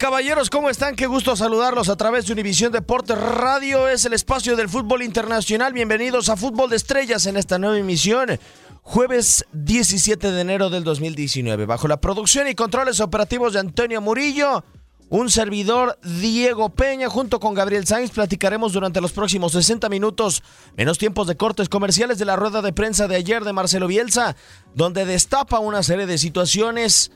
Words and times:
Caballeros, 0.00 0.48
¿cómo 0.48 0.70
están? 0.70 0.96
Qué 0.96 1.06
gusto 1.06 1.36
saludarlos 1.36 1.90
a 1.90 1.96
través 1.96 2.24
de 2.26 2.32
Univisión 2.32 2.72
Deportes 2.72 3.18
Radio. 3.18 3.86
Es 3.86 4.06
el 4.06 4.14
espacio 4.14 4.56
del 4.56 4.70
fútbol 4.70 5.02
internacional. 5.02 5.74
Bienvenidos 5.74 6.30
a 6.30 6.38
Fútbol 6.38 6.70
de 6.70 6.76
Estrellas 6.76 7.26
en 7.26 7.36
esta 7.36 7.58
nueva 7.58 7.76
emisión. 7.76 8.40
Jueves 8.80 9.44
17 9.52 10.32
de 10.32 10.40
enero 10.40 10.70
del 10.70 10.84
2019. 10.84 11.66
Bajo 11.66 11.86
la 11.86 12.00
producción 12.00 12.48
y 12.48 12.54
controles 12.54 12.98
operativos 13.00 13.52
de 13.52 13.60
Antonio 13.60 14.00
Murillo, 14.00 14.64
un 15.10 15.28
servidor 15.28 15.98
Diego 16.02 16.70
Peña 16.70 17.10
junto 17.10 17.38
con 17.38 17.52
Gabriel 17.52 17.86
Sainz 17.86 18.10
platicaremos 18.10 18.72
durante 18.72 19.02
los 19.02 19.12
próximos 19.12 19.52
60 19.52 19.90
minutos 19.90 20.42
menos 20.78 20.96
tiempos 20.96 21.26
de 21.26 21.36
cortes 21.36 21.68
comerciales 21.68 22.18
de 22.18 22.24
la 22.24 22.36
rueda 22.36 22.62
de 22.62 22.72
prensa 22.72 23.06
de 23.06 23.16
ayer 23.16 23.44
de 23.44 23.52
Marcelo 23.52 23.86
Bielsa, 23.86 24.34
donde 24.74 25.04
destapa 25.04 25.58
una 25.58 25.82
serie 25.82 26.06
de 26.06 26.16
situaciones 26.16 27.12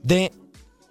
de 0.00 0.30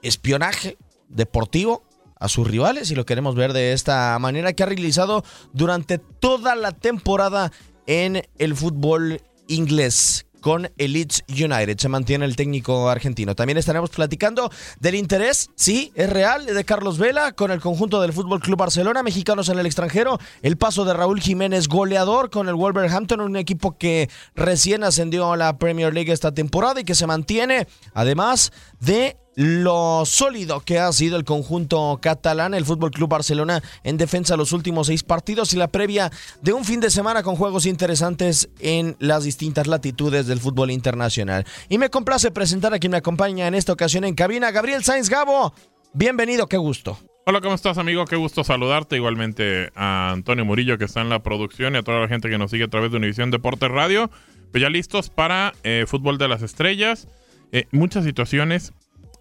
espionaje, 0.01 0.77
deportivo 1.09 1.83
a 2.19 2.27
sus 2.27 2.47
rivales 2.47 2.91
y 2.91 2.95
lo 2.95 3.05
queremos 3.05 3.35
ver 3.35 3.53
de 3.53 3.73
esta 3.73 4.17
manera 4.19 4.53
que 4.53 4.63
ha 4.63 4.67
realizado 4.67 5.23
durante 5.53 5.97
toda 5.97 6.55
la 6.55 6.71
temporada 6.71 7.51
en 7.87 8.23
el 8.37 8.55
fútbol 8.55 9.21
inglés 9.47 10.25
con 10.41 10.71
el 10.77 10.93
Leeds 10.93 11.23
United. 11.27 11.77
Se 11.77 11.89
mantiene 11.89 12.25
el 12.25 12.35
técnico 12.35 12.89
argentino. 12.89 13.35
También 13.35 13.57
estaremos 13.57 13.89
platicando 13.89 14.49
del 14.79 14.95
interés, 14.95 15.49
sí, 15.55 15.91
es 15.95 16.09
real, 16.09 16.45
de 16.45 16.63
Carlos 16.63 16.97
Vela 16.97 17.33
con 17.33 17.51
el 17.51 17.59
conjunto 17.59 18.01
del 18.01 18.13
Fútbol 18.13 18.39
Club 18.39 18.57
Barcelona, 18.57 19.03
mexicanos 19.03 19.49
en 19.49 19.59
el 19.59 19.65
extranjero. 19.65 20.19
El 20.41 20.57
paso 20.57 20.85
de 20.85 20.93
Raúl 20.93 21.19
Jiménez, 21.19 21.67
goleador 21.67 22.29
con 22.29 22.47
el 22.47 22.55
Wolverhampton, 22.55 23.21
un 23.21 23.35
equipo 23.35 23.77
que 23.77 24.09
recién 24.35 24.83
ascendió 24.83 25.31
a 25.31 25.37
la 25.37 25.57
Premier 25.57 25.93
League 25.93 26.11
esta 26.11 26.33
temporada 26.33 26.79
y 26.79 26.83
que 26.83 26.95
se 26.95 27.07
mantiene, 27.07 27.67
además 27.93 28.51
de 28.79 29.17
lo 29.35 30.03
sólido 30.05 30.61
que 30.61 30.79
ha 30.79 30.91
sido 30.91 31.17
el 31.17 31.23
conjunto 31.23 31.99
catalán, 32.01 32.53
el 32.53 32.65
Fútbol 32.65 32.91
Club 32.91 33.09
Barcelona 33.09 33.61
en 33.83 33.97
defensa 33.97 34.35
los 34.35 34.51
últimos 34.51 34.87
seis 34.87 35.03
partidos 35.03 35.53
y 35.53 35.57
la 35.57 35.67
previa 35.67 36.11
de 36.41 36.53
un 36.53 36.65
fin 36.65 36.79
de 36.79 36.89
semana 36.89 37.23
con 37.23 37.35
juegos 37.35 37.65
interesantes 37.65 38.49
en 38.59 38.95
las 38.99 39.23
distintas 39.23 39.67
latitudes 39.67 40.27
del 40.27 40.39
fútbol 40.39 40.71
internacional. 40.71 41.45
Y 41.69 41.77
me 41.77 41.89
complace 41.89 42.31
presentar 42.31 42.73
a 42.73 42.79
quien 42.79 42.91
me 42.91 42.97
acompaña 42.97 43.47
en 43.47 43.55
esta 43.55 43.73
ocasión 43.73 44.03
en 44.03 44.15
cabina, 44.15 44.51
Gabriel 44.51 44.83
Sainz 44.83 45.09
Gabo. 45.09 45.53
Bienvenido, 45.93 46.47
qué 46.47 46.57
gusto. 46.57 46.99
Hola, 47.25 47.41
¿cómo 47.41 47.53
estás, 47.53 47.77
amigo? 47.77 48.05
Qué 48.05 48.15
gusto 48.15 48.43
saludarte. 48.43 48.95
Igualmente 48.95 49.69
a 49.75 50.11
Antonio 50.11 50.45
Murillo, 50.45 50.77
que 50.77 50.85
está 50.85 51.01
en 51.01 51.09
la 51.09 51.21
producción, 51.21 51.75
y 51.75 51.77
a 51.77 51.83
toda 51.83 51.99
la 51.99 52.07
gente 52.07 52.29
que 52.29 52.37
nos 52.37 52.49
sigue 52.49 52.63
a 52.63 52.69
través 52.69 52.91
de 52.91 52.97
Univisión 52.97 53.29
Deportes 53.29 53.69
Radio. 53.69 54.09
Pues 54.51 54.61
ya 54.63 54.69
listos 54.69 55.09
para 55.09 55.53
eh, 55.63 55.85
Fútbol 55.87 56.17
de 56.17 56.27
las 56.27 56.41
Estrellas. 56.41 57.07
Eh, 57.51 57.65
muchas 57.71 58.03
situaciones 58.03 58.73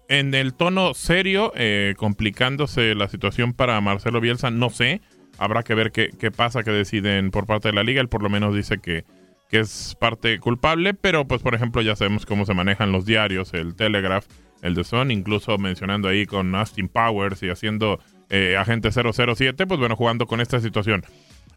en 0.09 0.33
el 0.33 0.53
tono 0.53 0.93
serio, 0.93 1.53
eh, 1.55 1.93
complicándose 1.97 2.95
la 2.95 3.07
situación 3.07 3.53
para 3.53 3.79
Marcelo 3.79 4.19
Bielsa, 4.19 4.51
no 4.51 4.69
sé. 4.69 5.01
Habrá 5.37 5.63
que 5.63 5.75
ver 5.75 5.91
qué, 5.91 6.09
qué, 6.19 6.31
pasa, 6.31 6.63
que 6.63 6.71
deciden 6.71 7.31
por 7.31 7.45
parte 7.45 7.69
de 7.69 7.75
la 7.75 7.83
liga. 7.83 8.01
Él 8.01 8.09
por 8.09 8.21
lo 8.21 8.29
menos 8.29 8.53
dice 8.53 8.79
que, 8.79 9.05
que 9.49 9.59
es 9.59 9.95
parte 9.99 10.39
culpable, 10.39 10.93
pero 10.93 11.27
pues 11.27 11.41
por 11.41 11.55
ejemplo 11.55 11.81
ya 11.81 11.95
sabemos 11.95 12.25
cómo 12.25 12.45
se 12.45 12.53
manejan 12.53 12.91
los 12.91 13.05
diarios, 13.05 13.53
el 13.53 13.75
Telegraph, 13.75 14.25
el 14.61 14.75
The 14.75 14.83
Sun, 14.83 15.11
incluso 15.11 15.57
mencionando 15.57 16.07
ahí 16.07 16.25
con 16.25 16.53
Austin 16.55 16.89
Powers 16.89 17.41
y 17.43 17.49
haciendo 17.49 17.99
eh, 18.29 18.57
agente 18.57 18.91
007, 18.91 19.65
pues 19.65 19.79
bueno, 19.79 19.95
jugando 19.95 20.27
con 20.27 20.41
esta 20.41 20.59
situación. 20.59 21.03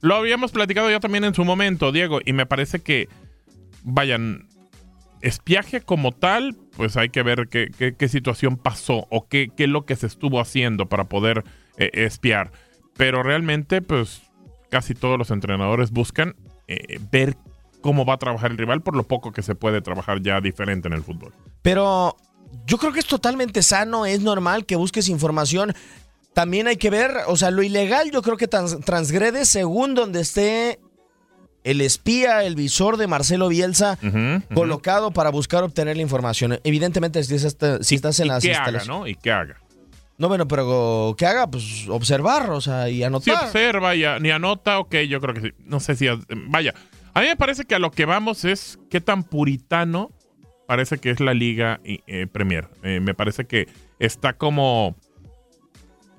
Lo 0.01 0.17
habíamos 0.17 0.53
platicado 0.53 0.91
ya 0.91 1.01
también 1.01 1.25
en 1.25 1.35
su 1.35 1.45
momento, 1.45 1.93
Diego, 1.93 2.21
y 2.25 2.33
me 2.33 2.47
parece 2.47 2.81
que, 2.81 3.09
vayan, 3.83 4.47
espiaje 5.23 5.81
como 5.81 6.13
tal, 6.13 6.57
pues 6.77 6.97
hay 6.97 7.09
que 7.09 7.23
ver 7.23 7.49
qué, 7.49 8.09
situación 8.09 8.57
pasó 8.57 9.07
o 9.11 9.27
qué, 9.29 9.51
es 9.57 9.69
lo 9.69 9.87
que 9.87 9.97
se 9.97 10.07
estuvo 10.07 10.41
haciendo 10.41 10.89
para 10.89 11.05
poder 11.05 11.45
eh, 11.79 11.91
espiar. 11.95 12.53
Pero 12.97 13.23
realmente, 13.23 13.81
pues 13.81 14.23
casi 14.71 14.95
todos 14.95 15.19
los 15.19 15.31
entrenadores 15.31 15.91
buscan 15.91 16.35
eh, 16.69 16.99
ver 17.11 17.37
cómo 17.81 18.05
va 18.05 18.15
a 18.15 18.19
trabajar 18.19 18.51
el 18.51 18.59
rival 18.59 18.83
por 18.83 18.97
lo 18.97 19.05
poco 19.05 19.33
que 19.33 19.43
se 19.43 19.55
puede 19.55 19.81
trabajar 19.81 20.23
ya 20.23 20.41
diferente 20.41 20.89
en 20.89 20.95
el 20.95 21.03
fútbol. 21.03 21.33
Pero 21.63 22.17
yo 22.67 22.79
creo 22.79 22.93
que 22.93 23.01
es 23.01 23.07
totalmente 23.07 23.63
sano, 23.63 24.07
es 24.07 24.21
normal 24.21 24.67
que 24.67 24.77
busques 24.77 25.09
información. 25.09 25.75
También 26.33 26.67
hay 26.67 26.77
que 26.77 26.91
ver, 26.91 27.11
o 27.27 27.37
sea, 27.37 27.51
lo 27.51 27.63
ilegal 27.63 28.11
yo 28.11 28.23
creo 28.23 28.37
que 28.37 28.49
trans 28.49 28.81
transgrede 28.81 29.45
según 29.45 29.95
donde 29.95 30.21
esté 30.21 30.81
el 31.65 31.81
espía, 31.81 32.45
el 32.45 32.55
visor 32.55 32.97
de 32.97 33.07
Marcelo 33.07 33.49
Bielsa, 33.49 33.99
uh 34.03 34.07
-huh, 34.07 34.13
uh 34.13 34.41
-huh. 34.41 34.55
colocado 34.55 35.11
para 35.13 35.31
buscar 35.31 35.63
obtener 35.63 35.97
la 35.97 36.03
información. 36.03 36.59
Evidentemente, 36.65 37.23
si, 37.23 37.35
estás, 37.35 37.87
si 37.87 37.95
estás 37.95 38.21
en 38.21 38.29
las 38.29 38.43
que 38.43 38.55
haga, 38.55 38.85
¿no? 38.85 39.07
Y 39.07 39.15
que 39.15 39.31
haga. 39.31 39.57
No, 40.19 40.29
bueno, 40.29 40.47
pero 40.47 41.15
que 41.19 41.27
haga, 41.27 41.51
pues 41.51 41.89
observar, 41.89 42.51
o 42.51 42.61
sea, 42.61 42.89
y 42.89 43.03
anotar. 43.03 43.39
Sí, 43.39 43.45
observa 43.45 43.97
y 43.97 44.05
ni 44.21 44.31
anota, 44.31 44.79
ok, 44.79 44.95
yo 45.09 45.21
creo 45.21 45.35
que 45.35 45.41
sí. 45.41 45.49
No 45.65 45.81
sé 45.81 45.97
si. 45.97 46.07
Vaya, 46.49 46.75
a 47.15 47.21
mí 47.21 47.27
me 47.27 47.37
parece 47.37 47.65
que 47.65 47.75
a 47.75 47.79
lo 47.79 47.91
que 47.91 48.05
vamos 48.05 48.45
es 48.45 48.79
qué 48.91 49.01
tan 49.01 49.25
puritano 49.25 50.11
parece 50.67 50.99
que 50.99 51.11
es 51.11 51.21
la 51.21 51.35
Liga 51.35 51.81
eh, 51.85 52.27
Premier. 52.31 52.69
Eh, 52.83 53.01
me 53.01 53.15
parece 53.15 53.47
que 53.47 53.69
está 53.99 54.35
como 54.35 54.97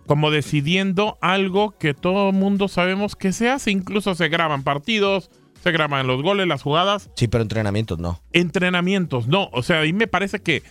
como 0.06 0.32
decidiendo 0.32 1.18
algo 1.22 1.78
que 1.78 1.94
todo 1.94 2.30
el 2.30 2.36
mundo 2.36 2.68
sabemos 2.68 3.16
que 3.16 3.32
se 3.32 3.50
hace. 3.50 3.72
Incluso 3.72 4.16
se 4.16 4.30
graban 4.30 4.64
partidos, 4.64 5.30
se 5.62 5.72
graban 5.72 6.08
los 6.08 6.22
goles, 6.22 6.48
las 6.48 6.62
jugadas. 6.62 7.10
Sí, 7.16 7.28
pero 7.28 7.42
entrenamientos 7.42 8.00
no. 8.00 8.22
Entrenamientos 8.32 9.28
no. 9.28 9.50
O 9.54 9.64
sea, 9.64 9.82
a 9.82 9.84
mí 9.84 9.94
me 9.94 10.08
parece 10.08 10.40
que, 10.40 10.64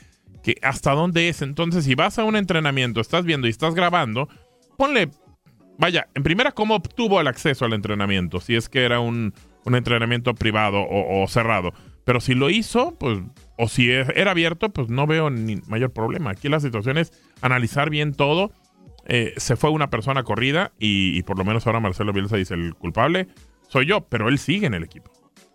que 0.42 0.56
hasta 0.62 0.92
dónde 0.92 1.28
es. 1.28 1.42
Entonces, 1.42 1.84
si 1.84 1.94
vas 1.94 2.18
a 2.18 2.24
un 2.24 2.36
entrenamiento, 2.36 3.00
estás 3.00 3.24
viendo 3.24 3.46
y 3.46 3.50
estás 3.50 3.74
grabando, 3.74 4.28
ponle, 4.76 5.10
vaya, 5.78 6.08
en 6.14 6.22
primera, 6.22 6.52
cómo 6.52 6.74
obtuvo 6.74 7.20
el 7.20 7.26
acceso 7.26 7.64
al 7.64 7.72
entrenamiento. 7.72 8.40
Si 8.40 8.54
es 8.54 8.68
que 8.68 8.84
era 8.84 9.00
un, 9.00 9.32
un 9.64 9.74
entrenamiento 9.74 10.34
privado 10.34 10.80
o, 10.82 11.22
o 11.22 11.28
cerrado. 11.28 11.72
Pero 12.04 12.20
si 12.20 12.34
lo 12.34 12.50
hizo, 12.50 12.96
pues, 12.98 13.20
o 13.56 13.68
si 13.68 13.90
era 13.90 14.32
abierto, 14.32 14.70
pues 14.70 14.88
no 14.88 15.06
veo 15.06 15.30
ni 15.30 15.56
mayor 15.68 15.92
problema. 15.92 16.30
Aquí 16.30 16.48
la 16.48 16.58
situación 16.58 16.98
es 16.98 17.12
analizar 17.40 17.90
bien 17.90 18.12
todo 18.12 18.50
eh, 19.06 19.34
se 19.36 19.56
fue 19.56 19.70
una 19.70 19.90
persona 19.90 20.22
corrida 20.22 20.72
y, 20.78 21.16
y, 21.18 21.22
por 21.22 21.38
lo 21.38 21.44
menos 21.44 21.66
ahora 21.66 21.80
Marcelo 21.80 22.12
Bielsa 22.12 22.36
dice 22.36 22.54
el 22.54 22.74
culpable 22.74 23.28
soy 23.72 23.86
yo, 23.86 24.02
pero 24.02 24.28
él 24.28 24.38
sigue 24.38 24.66
en 24.66 24.74
el 24.74 24.84
equipo. 24.84 25.10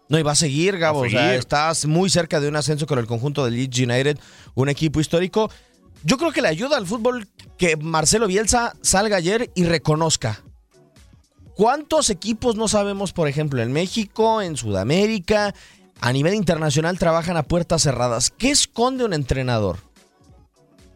No, 0.10 0.18
y 0.18 0.24
va 0.24 0.32
a 0.32 0.36
seguir, 0.36 0.80
Gabo. 0.80 1.04
A 1.04 1.04
seguir. 1.04 1.18
O 1.18 1.22
sea, 1.22 1.36
estás 1.36 1.86
muy 1.86 2.10
cerca 2.10 2.40
de 2.40 2.48
un 2.48 2.56
ascenso 2.56 2.88
con 2.88 2.98
el 2.98 3.06
conjunto 3.06 3.46
del 3.46 3.54
Leeds 3.54 3.78
United, 3.78 4.18
un 4.56 4.70
equipo 4.70 5.00
histórico. 5.00 5.52
Yo 6.04 6.18
creo 6.18 6.32
que 6.32 6.42
le 6.42 6.48
ayuda 6.48 6.78
al 6.78 6.88
fútbol 6.88 7.28
que 7.60 7.78
Marcelo 7.78 8.26
Bielsa 8.26 8.76
salga 8.82 9.18
ayer 9.18 9.52
y 9.54 9.66
reconozca. 9.66 10.42
¿Cuántos 11.56 12.10
equipos 12.10 12.56
no 12.56 12.68
sabemos, 12.68 13.14
por 13.14 13.28
ejemplo, 13.28 13.62
en 13.62 13.72
México, 13.72 14.42
en 14.42 14.58
Sudamérica, 14.58 15.54
a 16.02 16.12
nivel 16.12 16.34
internacional 16.34 16.98
trabajan 16.98 17.38
a 17.38 17.44
puertas 17.44 17.84
cerradas? 17.84 18.32
¿Qué 18.32 18.50
esconde 18.50 19.06
un 19.06 19.14
entrenador? 19.14 19.78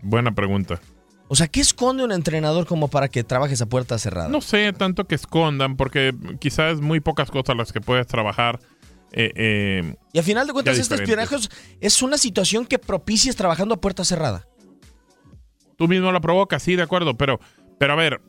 Buena 0.02 0.34
pregunta. 0.34 0.82
O 1.34 1.36
sea, 1.38 1.48
¿qué 1.48 1.62
esconde 1.62 2.04
un 2.04 2.12
entrenador 2.12 2.66
como 2.66 2.90
para 2.90 3.08
que 3.08 3.24
trabajes 3.24 3.62
a 3.62 3.66
puerta 3.66 3.98
cerrada? 3.98 4.28
No 4.28 4.42
sé 4.42 4.74
tanto 4.74 5.08
que 5.08 5.16
escondan, 5.16 5.78
porque 5.78 6.14
quizás 6.42 6.82
muy 6.82 7.00
pocas 7.00 7.32
cosas 7.32 7.56
las 7.56 7.72
que 7.72 7.80
puedes 7.80 8.06
trabajar. 8.06 8.60
Eh, 9.14 9.32
eh, 9.38 9.96
y 10.12 10.18
al 10.18 10.26
final 10.26 10.46
de 10.46 10.52
cuentas, 10.52 10.78
este 10.78 10.96
espionaje 10.96 11.38
es 11.80 12.02
una 12.02 12.18
situación 12.18 12.66
que 12.66 12.80
propicias 12.80 13.38
trabajando 13.38 13.76
a 13.76 13.80
puerta 13.80 14.04
cerrada. 14.04 14.46
Tú 15.78 15.88
mismo 15.88 16.12
la 16.12 16.20
provocas, 16.20 16.64
sí, 16.64 16.76
de 16.76 16.84
acuerdo, 16.84 17.16
pero, 17.16 17.40
pero 17.80 17.94
a 17.94 17.96
ver, 17.96 18.20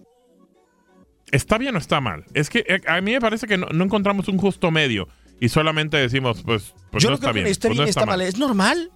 ¿está 1.33 1.59
bien 1.59 1.75
o 1.75 1.79
está 1.79 2.01
mal? 2.01 2.25
Es 2.35 2.51
que 2.51 2.65
eh, 2.69 2.83
a 2.87 3.01
mí 3.01 3.11
me 3.11 3.21
parece 3.21 3.49
que 3.49 3.59
no, 3.59 3.67
no 3.67 3.83
encontramos 3.83 4.29
un 4.29 4.39
justo 4.39 4.71
medio 4.71 5.09
y 5.41 5.49
solamente 5.49 5.97
decimos, 5.97 6.45
pues, 6.45 6.73
pues 6.93 7.03
Yo 7.03 7.09
no, 7.09 7.17
está 7.17 7.33
bien. 7.33 7.47
pues 7.47 7.59
bien, 7.63 7.79
no 7.79 7.83
está 7.83 8.07
mal. 8.07 8.21
Es 8.21 8.39
normal. 8.39 8.93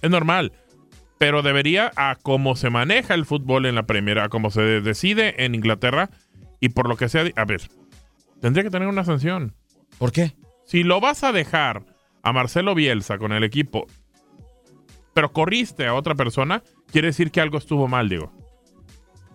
Es 0.00 0.08
normal 0.08 0.50
pero 1.24 1.40
debería 1.40 1.90
a 1.96 2.16
cómo 2.16 2.54
se 2.54 2.68
maneja 2.68 3.14
el 3.14 3.24
fútbol 3.24 3.64
en 3.64 3.76
la 3.76 3.86
Premier, 3.86 4.18
a 4.18 4.28
cómo 4.28 4.50
se 4.50 4.60
decide 4.60 5.46
en 5.46 5.54
Inglaterra 5.54 6.10
y 6.60 6.68
por 6.68 6.86
lo 6.86 6.98
que 6.98 7.08
sea, 7.08 7.24
a 7.34 7.44
ver, 7.46 7.62
tendría 8.42 8.62
que 8.62 8.68
tener 8.68 8.88
una 8.88 9.06
sanción. 9.06 9.54
¿Por 9.96 10.12
qué? 10.12 10.34
Si 10.66 10.82
lo 10.82 11.00
vas 11.00 11.24
a 11.24 11.32
dejar 11.32 11.86
a 12.22 12.34
Marcelo 12.34 12.74
Bielsa 12.74 13.16
con 13.16 13.32
el 13.32 13.42
equipo, 13.42 13.86
pero 15.14 15.32
corriste 15.32 15.86
a 15.86 15.94
otra 15.94 16.14
persona, 16.14 16.62
quiere 16.92 17.06
decir 17.06 17.30
que 17.30 17.40
algo 17.40 17.56
estuvo 17.56 17.88
mal, 17.88 18.10
digo. 18.10 18.30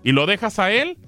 Y 0.04 0.12
lo 0.12 0.28
dejas 0.28 0.60
a 0.60 0.72
él 0.72 1.00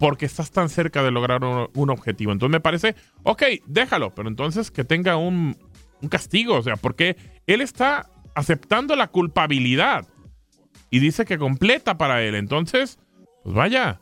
porque 0.00 0.26
estás 0.26 0.50
tan 0.50 0.70
cerca 0.70 1.04
de 1.04 1.12
lograr 1.12 1.44
un, 1.44 1.90
objetivo. 1.90 2.32
Entonces 2.32 2.50
me 2.50 2.60
parece, 2.60 2.96
ok, 3.22 3.44
déjalo, 3.68 4.12
pero 4.12 4.28
entonces 4.28 4.72
que 4.72 4.82
tenga 4.82 5.16
un, 5.16 5.56
un 6.02 6.08
castigo, 6.08 6.56
o 6.56 6.62
sea, 6.62 6.74
porque 6.74 7.16
él 7.46 7.60
está 7.60 8.10
aceptando 8.40 8.96
la 8.96 9.08
culpabilidad 9.08 10.06
y 10.90 10.98
dice 10.98 11.24
que 11.24 11.38
completa 11.38 11.96
para 11.96 12.22
él. 12.22 12.34
Entonces, 12.34 12.98
pues 13.44 13.54
vaya, 13.54 14.00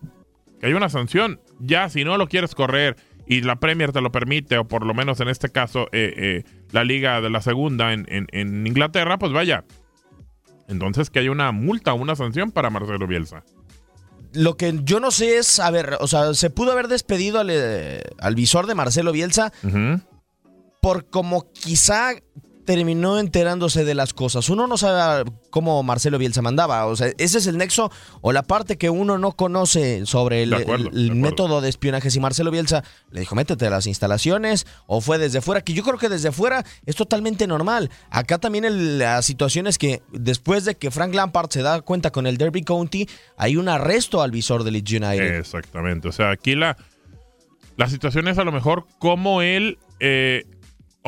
que 0.61 0.67
hay 0.67 0.73
una 0.73 0.89
sanción. 0.89 1.41
Ya, 1.61 1.89
si 1.89 2.05
no 2.05 2.17
lo 2.17 2.29
quieres 2.29 2.55
correr 2.55 2.97
y 3.27 3.43
la 3.43 3.57
Premier 3.57 3.93
te 3.93 4.01
lo 4.01 4.11
permite, 4.11 4.59
o 4.59 4.67
por 4.67 4.87
lo 4.87 4.95
menos 4.95 5.21
en 5.21 5.29
este 5.29 5.51
caso 5.51 5.87
eh, 5.93 6.15
eh, 6.17 6.45
la 6.73 6.85
liga 6.85 7.21
de 7.21 7.31
la 7.31 7.43
segunda 7.43 7.93
en, 7.93 8.07
en, 8.09 8.67
Inglaterra, 8.67 9.19
pues 9.19 9.33
vaya. 9.33 9.65
Entonces 10.67 11.11
que 11.11 11.21
haya 11.21 11.31
una 11.31 11.53
multa 11.53 11.93
o 11.93 11.97
una 11.97 12.17
sanción 12.17 12.51
para 12.51 12.71
Marcelo 12.71 13.07
Bielsa. 13.07 13.45
Lo 14.33 14.57
que 14.57 14.79
yo 14.83 15.01
no 15.01 15.11
sé 15.11 15.39
es, 15.39 15.59
a 15.59 15.71
ver, 15.71 15.97
o 16.01 16.07
sea, 16.07 16.35
se 16.35 16.51
pudo 16.51 16.73
haber 16.73 16.89
despedido 16.89 17.41
al, 17.41 17.49
eh, 17.51 18.03
visor 18.35 18.67
de 18.67 18.75
Marcelo 18.75 19.13
Bielsa 19.13 19.53
por 20.81 21.09
como 21.09 21.51
quizá 21.53 22.13
terminó 22.69 23.19
enterándose 23.19 23.83
de 23.87 23.95
las 23.95 24.13
cosas. 24.13 24.51
Uno 24.51 24.67
no 24.67 24.77
sabe 24.77 25.25
cómo 25.49 25.83
Marcelo 25.83 26.19
Bielsa 26.19 26.43
mandaba. 26.43 26.85
O 26.85 26.97
sea, 26.97 27.11
ese 27.17 27.39
es 27.39 27.47
el 27.47 27.57
nexo 27.57 27.91
o 28.21 28.31
la 28.31 28.43
parte 28.43 28.77
que 28.77 28.91
uno 28.91 29.17
no 29.17 29.33
conoce 29.33 30.05
sobre 30.05 30.43
el, 30.43 31.15
método 31.15 31.63
de 31.63 31.71
espionaje. 31.71 32.11
Si 32.11 32.21
Marcelo 32.21 32.51
Bielsa 32.51 32.85
le 33.11 33.21
dijo, 33.21 33.35
métete 33.35 33.69
a 33.69 33.71
las 33.71 33.87
instalaciones 33.87 34.67
o 34.87 35.01
fue 35.01 35.17
desde 35.17 35.41
fuera, 35.41 35.63
que 35.63 35.73
yo 35.73 35.83
creo 35.83 35.97
que 35.97 36.11
desde 36.11 36.31
fuera 36.31 36.63
es 36.85 36.95
totalmente 36.95 37.47
normal. 37.47 37.89
Acá 38.11 38.37
también 38.37 38.99
la 38.99 39.23
situación 39.23 39.67
es 39.67 39.79
que 39.79 40.03
después 40.13 40.67
de 40.67 40.75
que 40.75 40.91
Frank 40.91 41.15
Lampard 41.15 41.49
se 41.49 41.63
da 41.63 41.81
cuenta 41.81 42.11
con 42.11 42.27
el 42.27 42.37
Derby 42.37 42.65
County, 42.65 43.09
hay 43.39 43.57
un 43.57 43.71
arresto 43.71 44.21
al 44.21 44.31
visor 44.31 44.63
de 44.63 44.73
Leeds 44.73 44.93
United. 44.93 45.39
Exactamente. 45.39 46.09
O 46.09 46.13
sea, 46.13 46.33
aquí 46.33 46.55
la, 46.55 46.77
la 47.79 47.89
situación 47.89 48.29
es 48.29 48.37
a 48.37 48.45
lo 48.45 48.53
mejor 48.53 48.85
cómo 48.99 49.41
él... 49.41 49.79
Eh, 50.01 50.45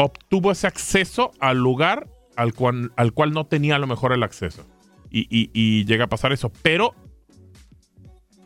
obtuvo 0.05 0.52
ese 0.52 0.67
acceso 0.67 1.32
al 1.41 1.58
lugar 1.58 2.08
al 2.37 2.55
cual, 2.55 2.93
al 2.97 3.12
cual 3.12 3.32
no 3.32 3.47
tenía 3.47 3.76
a 3.76 3.79
lo 3.79 3.87
mejor 3.87 4.12
el 4.12 4.23
acceso. 4.23 4.67
Y, 5.11 5.85
llega 5.85 6.05
a 6.05 6.08
pasar 6.08 6.32
eso. 6.32 6.52
Pero 6.62 6.94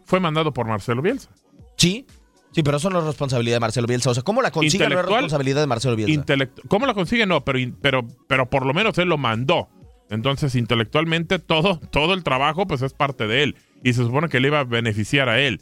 fue 0.07 0.19
mandado 0.21 0.53
por 0.53 0.67
Marcelo 0.67 1.03
Bielsa. 1.03 1.31
Sí, 1.77 2.07
Sí, 2.53 2.63
pero 2.63 2.77
eso 2.77 2.89
no 2.89 3.01
es 3.01 3.05
responsabilidad 3.05 3.57
de 3.57 3.61
Marcelo 3.61 3.89
Bielsa. 3.89 4.11
O 4.11 4.15
sea, 4.15 4.23
¿cómo 4.23 4.41
la 4.41 4.53
consigue 4.53 4.89
no 4.89 5.01
es 5.01 5.07
responsabilidad 5.07 5.61
de 5.61 5.67
Marcelo 5.67 5.97
Bielsa? 5.97 6.25
¿Cómo 6.69 6.87
la 6.87 6.95
consigue? 6.95 7.27
No, 7.27 7.45
pero, 7.45 7.59
pero, 7.81 8.07
pero 8.29 8.49
por 8.49 8.65
lo 8.65 8.73
menos 8.73 8.97
él 8.99 9.09
lo 9.09 9.19
mandó. 9.19 9.69
Entonces, 10.09 10.55
intelectualmente, 10.55 11.41
todo, 11.41 11.81
todo 11.91 12.15
el 12.15 12.23
trabajo 12.23 12.65
pues 12.69 12.83
es 12.83 12.93
parte 12.93 13.27
de 13.27 13.43
él. 13.43 13.57
Y 13.83 13.95
se 13.95 14.05
supone 14.05 14.29
que 14.29 14.39
le 14.39 14.49
iba 14.49 14.61
a 14.61 14.65
beneficiar 14.65 15.29
a 15.29 15.41
él. 15.41 15.61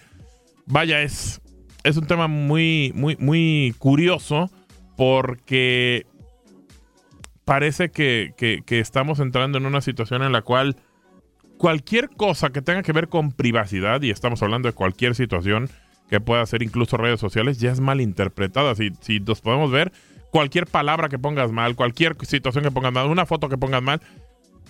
Vaya, 0.67 1.00
es, 1.00 1.41
es 1.83 1.97
un 1.97 2.06
tema 2.06 2.29
muy, 2.29 2.93
muy, 2.95 3.17
muy 3.17 3.75
curioso 3.79 4.50
porque 4.97 6.06
parece 7.44 7.91
que, 7.91 8.35
estamos 8.69 9.21
entrando 9.21 9.59
en 9.59 9.67
una 9.67 9.81
situación 9.81 10.23
en 10.23 10.33
la 10.33 10.43
cual 10.43 10.77
cualquier 11.59 12.09
cosa 12.11 12.50
que 12.50 12.62
tenga 12.62 12.83
que 12.83 12.93
ver 12.93 13.09
con 13.09 13.33
privacidad, 13.33 14.03
y 14.03 14.11
estamos 14.11 14.43
hablando 14.43 14.69
de 14.69 14.75
cualquier 14.75 15.15
situación 15.15 15.69
que 16.09 16.21
pueda 16.21 16.44
ser 16.47 16.62
incluso 16.62 16.97
redes 16.97 17.21
sociales, 17.21 17.59
ya 17.59 17.71
es 17.71 17.81
mal 17.81 18.00
interpretada. 18.00 18.75
Si, 18.75 18.91
si 19.00 19.21
nos 19.21 19.41
podemos 19.41 19.71
ver, 19.71 19.93
cualquier 20.31 20.67
palabra 20.67 21.09
que 21.09 21.19
pongas 21.19 21.53
mal, 21.53 21.75
cualquier 21.75 22.17
situación 22.27 22.65
que 22.65 22.71
pongas 22.71 22.93
mal, 22.93 23.06
una 23.09 23.27
foto 23.27 23.49
que 23.49 23.56
pongas 23.56 23.83
mal, 23.83 24.00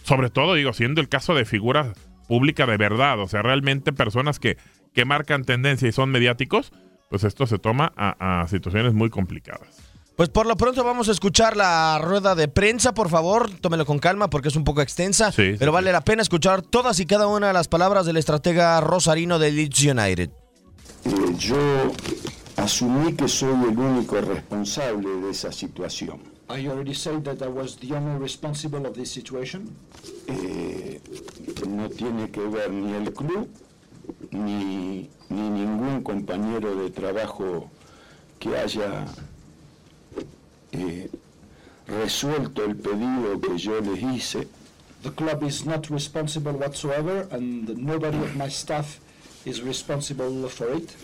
sobre 0.05 0.31
todo, 0.31 0.55
digo, 0.55 0.73
siendo 0.73 1.01
el 1.01 1.09
caso 1.09 1.35
de 1.35 1.45
figuras 1.45 1.93
públicas 2.29 2.69
de 2.69 2.77
verdad, 2.77 3.19
o 3.21 3.29
sea, 3.29 3.43
realmente 3.43 3.93
personas 3.93 4.39
que, 4.39 4.57
que 4.95 5.05
marcan 5.05 5.45
tendencia 5.45 5.89
y 5.89 5.93
son 5.93 6.11
mediáticos, 6.11 6.73
pues 7.11 7.25
esto 7.25 7.47
se 7.47 7.59
toma 7.59 7.93
a 7.97 8.47
situaciones 8.49 8.95
muy 8.95 9.11
complicadas. 9.11 9.92
Pues 10.17 10.29
por 10.29 10.47
lo 10.47 10.56
pronto 10.56 10.85
vamos 10.85 11.09
a 11.09 11.12
escuchar 11.12 11.56
la 11.56 11.99
rueda 11.99 12.35
de 12.35 12.47
prensa, 12.47 12.93
por 12.93 13.09
favor, 13.09 13.50
tómelo 13.61 13.87
con 13.87 13.99
calma 13.99 14.29
porque 14.29 14.49
es 14.49 14.56
un 14.56 14.64
poco 14.64 14.82
extensa, 14.82 15.32
pero 15.35 15.73
vale 15.73 15.91
la 15.91 16.03
pena 16.03 16.20
escuchar 16.20 16.61
todas 16.61 17.00
y 17.00 17.06
cada 17.06 17.26
una 17.26 17.49
de 17.49 17.53
las 17.55 17.69
palabras 17.69 18.05
del 18.05 18.19
estratega 18.19 18.81
rosarino 18.82 19.38
de 19.38 19.53
Leeds 19.53 19.85
United. 19.85 20.31
Eh, 21.05 21.11
yo 21.38 21.56
asumí 22.56 23.14
que 23.14 23.26
soy 23.26 23.55
el 23.70 23.79
único 23.79 24.20
responsable 24.20 25.09
de 25.09 25.31
esa 25.31 25.50
situación. 25.50 26.20
I 26.50 26.67
already 26.67 26.94
said 26.94 27.23
that 27.23 27.41
I 27.41 27.49
was 27.49 27.79
the 27.79 27.94
only 27.94 28.20
responsible 28.20 28.87
of 28.87 28.94
this 28.94 29.11
situation. 29.11 29.70
Eh, 30.26 31.00
no 31.67 31.88
tiene 31.88 32.31
que 32.31 32.41
ver 32.41 32.70
ni 32.70 32.93
el 32.93 33.12
club 33.15 33.49
ni, 34.31 35.08
ni 35.31 35.50
ningún 35.50 36.03
compañero 36.03 36.76
de 36.76 36.91
trabajo 36.91 37.70
que 38.38 38.55
haya 38.56 39.06
eh, 40.73 41.09
resuelto 41.87 42.65
el 42.65 42.77
pedido 42.77 43.41
que 43.41 43.59
yo 43.59 43.81
les 43.81 44.03
hice. 44.03 44.49
The 45.03 45.11
club 45.11 45.43
is 45.43 45.65
not 45.65 45.91
responsible 45.91 46.53
whatsoever 46.53 47.27
and 47.31 47.69
nobody 47.77 48.19
of 48.19 48.37
my 48.37 48.49
staff 48.49 49.01
is 49.45 49.61
responsible 49.63 50.49
for 50.49 50.73
it. 50.73 50.95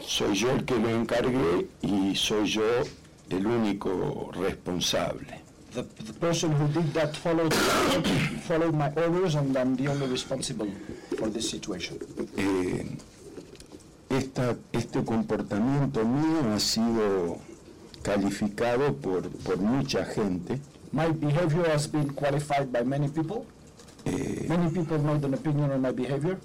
Soy 0.00 0.34
yo 0.34 0.50
el 0.50 0.64
que 0.64 0.76
lo 0.76 0.88
encargué 0.88 1.68
y 1.82 2.14
soy 2.16 2.46
yo 2.46 2.82
el 3.30 3.46
único 3.46 4.32
responsable. 4.34 5.40
The, 5.72 5.82
the 5.82 6.12
person 6.12 6.52
who 6.52 6.68
did 6.68 6.92
that 6.94 7.16
followed, 7.16 7.54
followed 8.48 8.74
my 8.74 8.90
orders 8.94 9.34
and 9.36 9.56
I'm 9.56 9.76
the 9.76 9.88
only 9.88 10.06
responsible 10.08 10.68
for 11.16 11.28
this 11.28 11.50
situation. 11.50 11.98
Eh, 12.36 12.84
esta, 14.10 14.56
este 14.72 15.04
comportamiento 15.04 16.04
mío 16.04 16.52
ha 16.52 16.60
sido 16.60 17.38
calificado 18.04 18.94
por, 18.94 19.22
por 19.44 19.56
mucha 19.58 20.04
gente. 20.04 20.60
My 20.92 21.08
behavior 21.08 21.66
has 21.70 21.88
been 21.88 22.10
qualified 22.14 22.70
by 22.70 22.84
many 22.84 23.08
people. 23.08 23.46
Eh, 24.04 24.46
many 24.46 24.70
people 24.70 24.98
made 24.98 25.24
an 25.24 25.34
opinion 25.34 25.72
on 25.72 25.80
my 25.80 25.90
behavior. 25.90 26.38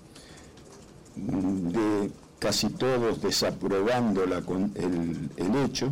De 1.16 2.10
casi 2.40 2.70
todos 2.70 3.22
desaprobando 3.22 4.26
la, 4.26 4.38
el, 4.76 5.30
el 5.38 5.56
hecho. 5.66 5.92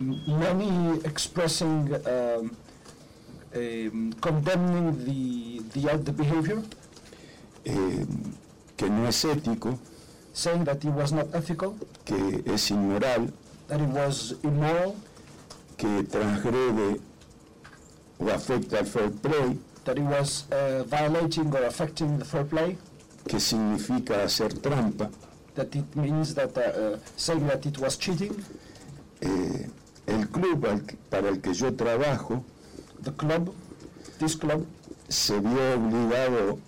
Many 0.00 0.98
expressing, 1.04 1.94
um, 2.06 2.50
um, 3.54 4.12
condemning 4.20 5.04
the, 5.04 5.60
the, 5.72 5.98
the 5.98 6.12
behavior. 6.12 6.62
Eh, 7.66 8.04
que 8.76 8.88
no 8.88 9.06
es 9.06 9.24
ético. 9.24 9.78
Saying 10.32 10.64
that 10.64 10.84
it 10.84 10.90
was 10.92 11.12
not 11.12 11.32
ethical. 11.34 11.76
Que 12.04 12.42
es 12.46 12.70
inmoral 12.70 13.32
that 13.68 13.80
it 13.80 13.88
was 13.88 14.34
immoral, 14.42 14.96
que 15.76 16.02
transgrede 16.04 17.00
o 18.18 18.28
afecta 18.28 18.78
al 18.78 18.86
fair 18.86 19.10
play, 19.10 19.56
that 19.84 19.98
it 19.98 20.04
was 20.04 20.44
uh, 20.52 20.84
violating 20.84 21.52
or 21.54 21.64
affecting 21.64 22.18
the 22.18 22.24
fair 22.24 22.44
play, 22.44 22.76
que 23.28 23.38
significa 23.40 24.22
hacer 24.22 24.48
trampa, 24.60 25.10
that 25.54 25.74
it 25.74 25.96
means 25.96 26.34
that 26.34 26.56
uh, 26.56 26.60
uh, 26.60 26.98
saying 27.16 27.46
that 27.46 27.64
it 27.66 27.78
was 27.78 27.96
cheating. 27.96 28.44
Eh, 29.20 29.66
el 30.06 30.26
club 30.28 30.64
al, 30.66 30.80
para 31.10 31.28
el 31.28 31.40
que 31.40 31.54
yo 31.54 31.72
trabajo, 31.72 32.44
the 33.02 33.12
club, 33.12 33.54
this 34.18 34.36
club, 34.36 34.66
se 35.08 35.38
vio 35.40 35.74
obligado 35.76 36.58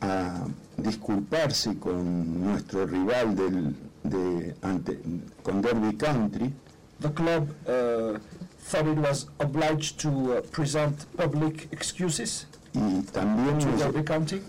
a 0.00 0.46
disculparse 0.76 1.78
con 1.78 2.44
nuestro 2.44 2.86
rival 2.86 3.34
del 3.34 3.74
de, 4.02 4.54
ante, 4.62 4.98
con 5.42 5.60
Derby 5.62 5.96
Country. 5.96 6.52
The 7.00 7.10
club 7.10 7.54
uh, 7.66 8.18
thought 8.58 8.86
it 8.86 8.98
was 8.98 9.26
obliged 9.38 9.98
to 10.00 10.38
uh, 10.38 10.40
present 10.50 11.06
public 11.16 11.68
excuses 11.72 12.46
y 12.74 13.02
también 13.12 13.58
to 13.58 13.66
me, 13.66 13.76
Derby 13.78 14.04
County. 14.04 14.42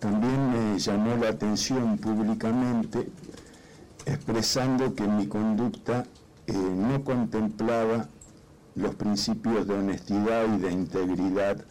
También 0.00 0.50
me 0.50 0.78
llamó 0.78 1.16
la 1.16 1.28
atención 1.28 1.96
públicamente 1.98 3.08
expresando 4.04 4.94
que 4.94 5.06
mi 5.06 5.28
conducta 5.28 6.04
eh, 6.46 6.52
no 6.52 7.04
contemplaba 7.04 8.08
los 8.74 8.94
principios 8.96 9.66
de 9.66 9.74
honestidad 9.74 10.46
y 10.56 10.58
de 10.60 10.72
integridad 10.72 11.64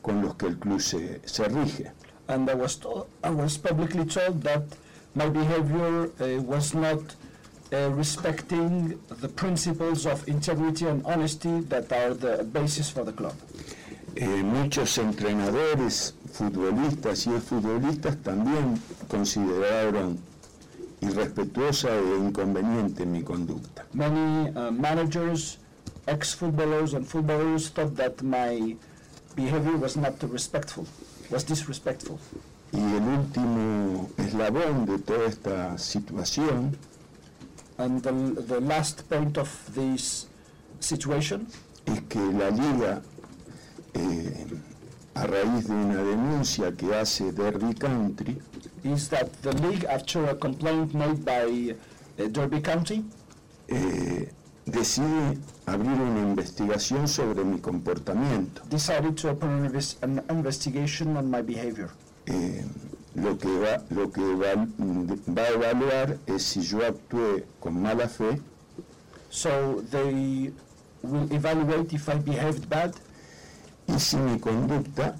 con 0.00 0.22
los 0.22 0.34
que 0.36 0.46
el 0.46 0.58
club 0.58 0.80
se, 0.80 1.20
se 1.26 1.44
rige. 1.44 1.92
And 2.28 2.48
I 2.48 2.54
was, 2.54 2.76
told, 2.78 3.06
I 3.22 3.30
was 3.30 3.58
publicly 3.58 4.04
told 4.06 4.42
that 4.42 4.62
my 5.14 5.28
behavior 5.28 6.10
uh, 6.20 6.40
was 6.42 6.74
not 6.74 7.00
uh, 7.72 7.90
respecting 7.90 8.98
the 9.20 9.28
principles 9.28 10.06
of 10.06 10.26
integrity 10.28 10.86
and 10.86 11.04
honesty 11.04 11.60
that 11.60 11.92
are 11.92 12.14
the 12.14 12.44
basis 12.44 12.90
for 12.90 13.04
the 13.04 13.12
club. 13.12 13.34
Eh, 14.16 14.42
muchos 14.42 14.98
entrenadores, 14.98 16.14
futbolistas 16.32 17.26
y 17.26 17.38
futbolistas 17.38 18.16
también 18.22 18.80
consideraron 19.06 20.18
irrespetuosa 21.00 21.90
e 21.94 22.16
inconveniente 22.16 23.06
mi 23.06 23.22
conducta. 23.22 23.84
Many 23.92 24.50
uh, 24.56 24.70
managers, 24.72 25.58
ex-footballers 26.06 26.94
and 26.94 27.06
footballers 27.06 27.68
thought 27.68 27.94
that 27.96 28.22
my 28.22 28.76
behavior 29.36 29.76
was 29.76 29.96
not 29.96 30.14
respectful, 30.22 30.86
was 31.30 31.44
disrespectful. 31.44 32.18
Y 32.72 32.78
el 32.78 33.02
último 33.02 34.10
eslabón 34.18 34.84
de 34.86 34.98
toda 34.98 35.26
esta 35.26 35.78
situación 35.78 36.76
And 37.78 38.02
the, 38.02 38.10
the 38.42 38.60
last 38.60 39.08
point 39.08 39.38
of 39.38 39.48
this 39.74 40.26
situation 40.80 41.46
es 41.86 42.00
que 42.08 42.18
la 42.18 42.50
liga, 42.50 43.00
eh, 43.94 44.46
a 45.14 45.26
raíz 45.26 45.68
de 45.68 45.74
una 45.74 46.02
denuncia 46.02 46.72
que 46.76 46.92
hace 46.94 47.30
Derby 47.32 47.74
Country, 47.74 48.36
is 48.82 49.08
that 49.10 49.28
the 49.42 49.52
league, 49.62 49.84
after 49.86 50.28
a 50.28 50.34
complaint 50.34 50.92
made 50.92 51.24
by 51.24 51.74
uh, 52.18 52.26
Derby 52.28 52.60
County, 52.60 53.04
eh, 53.68 54.28
decide 54.66 55.38
abrir 55.66 56.00
una 56.00 56.20
investigación 56.20 57.06
sobre 57.06 57.44
mi 57.44 57.60
comportamiento. 57.60 58.60
decided 58.68 59.14
to 59.16 59.30
open 59.30 59.50
an, 59.50 59.70
inves- 59.72 59.96
an 60.02 60.20
investigation 60.30 61.16
on 61.16 61.30
my 61.30 61.40
behavior. 61.42 61.90
Eh, 62.30 62.62
lo 63.14 63.36
que, 63.38 63.48
va, 63.58 63.82
lo 63.90 64.10
que 64.12 64.20
va, 64.20 64.54
va 65.36 65.42
a 65.42 65.48
evaluar 65.48 66.18
es 66.26 66.42
si 66.42 66.60
yo 66.60 66.84
actué 66.84 67.44
con 67.58 67.80
mala 67.80 68.06
fe 68.08 68.40
So 69.30 69.82
they 69.90 70.52
will 71.02 71.26
evaluate 71.32 71.94
if 71.94 72.08
I 72.08 72.18
behaved 72.18 72.68
bad 72.68 72.92
y 73.86 73.98
si 73.98 74.16
mi 74.18 74.38
conducta 74.38 75.16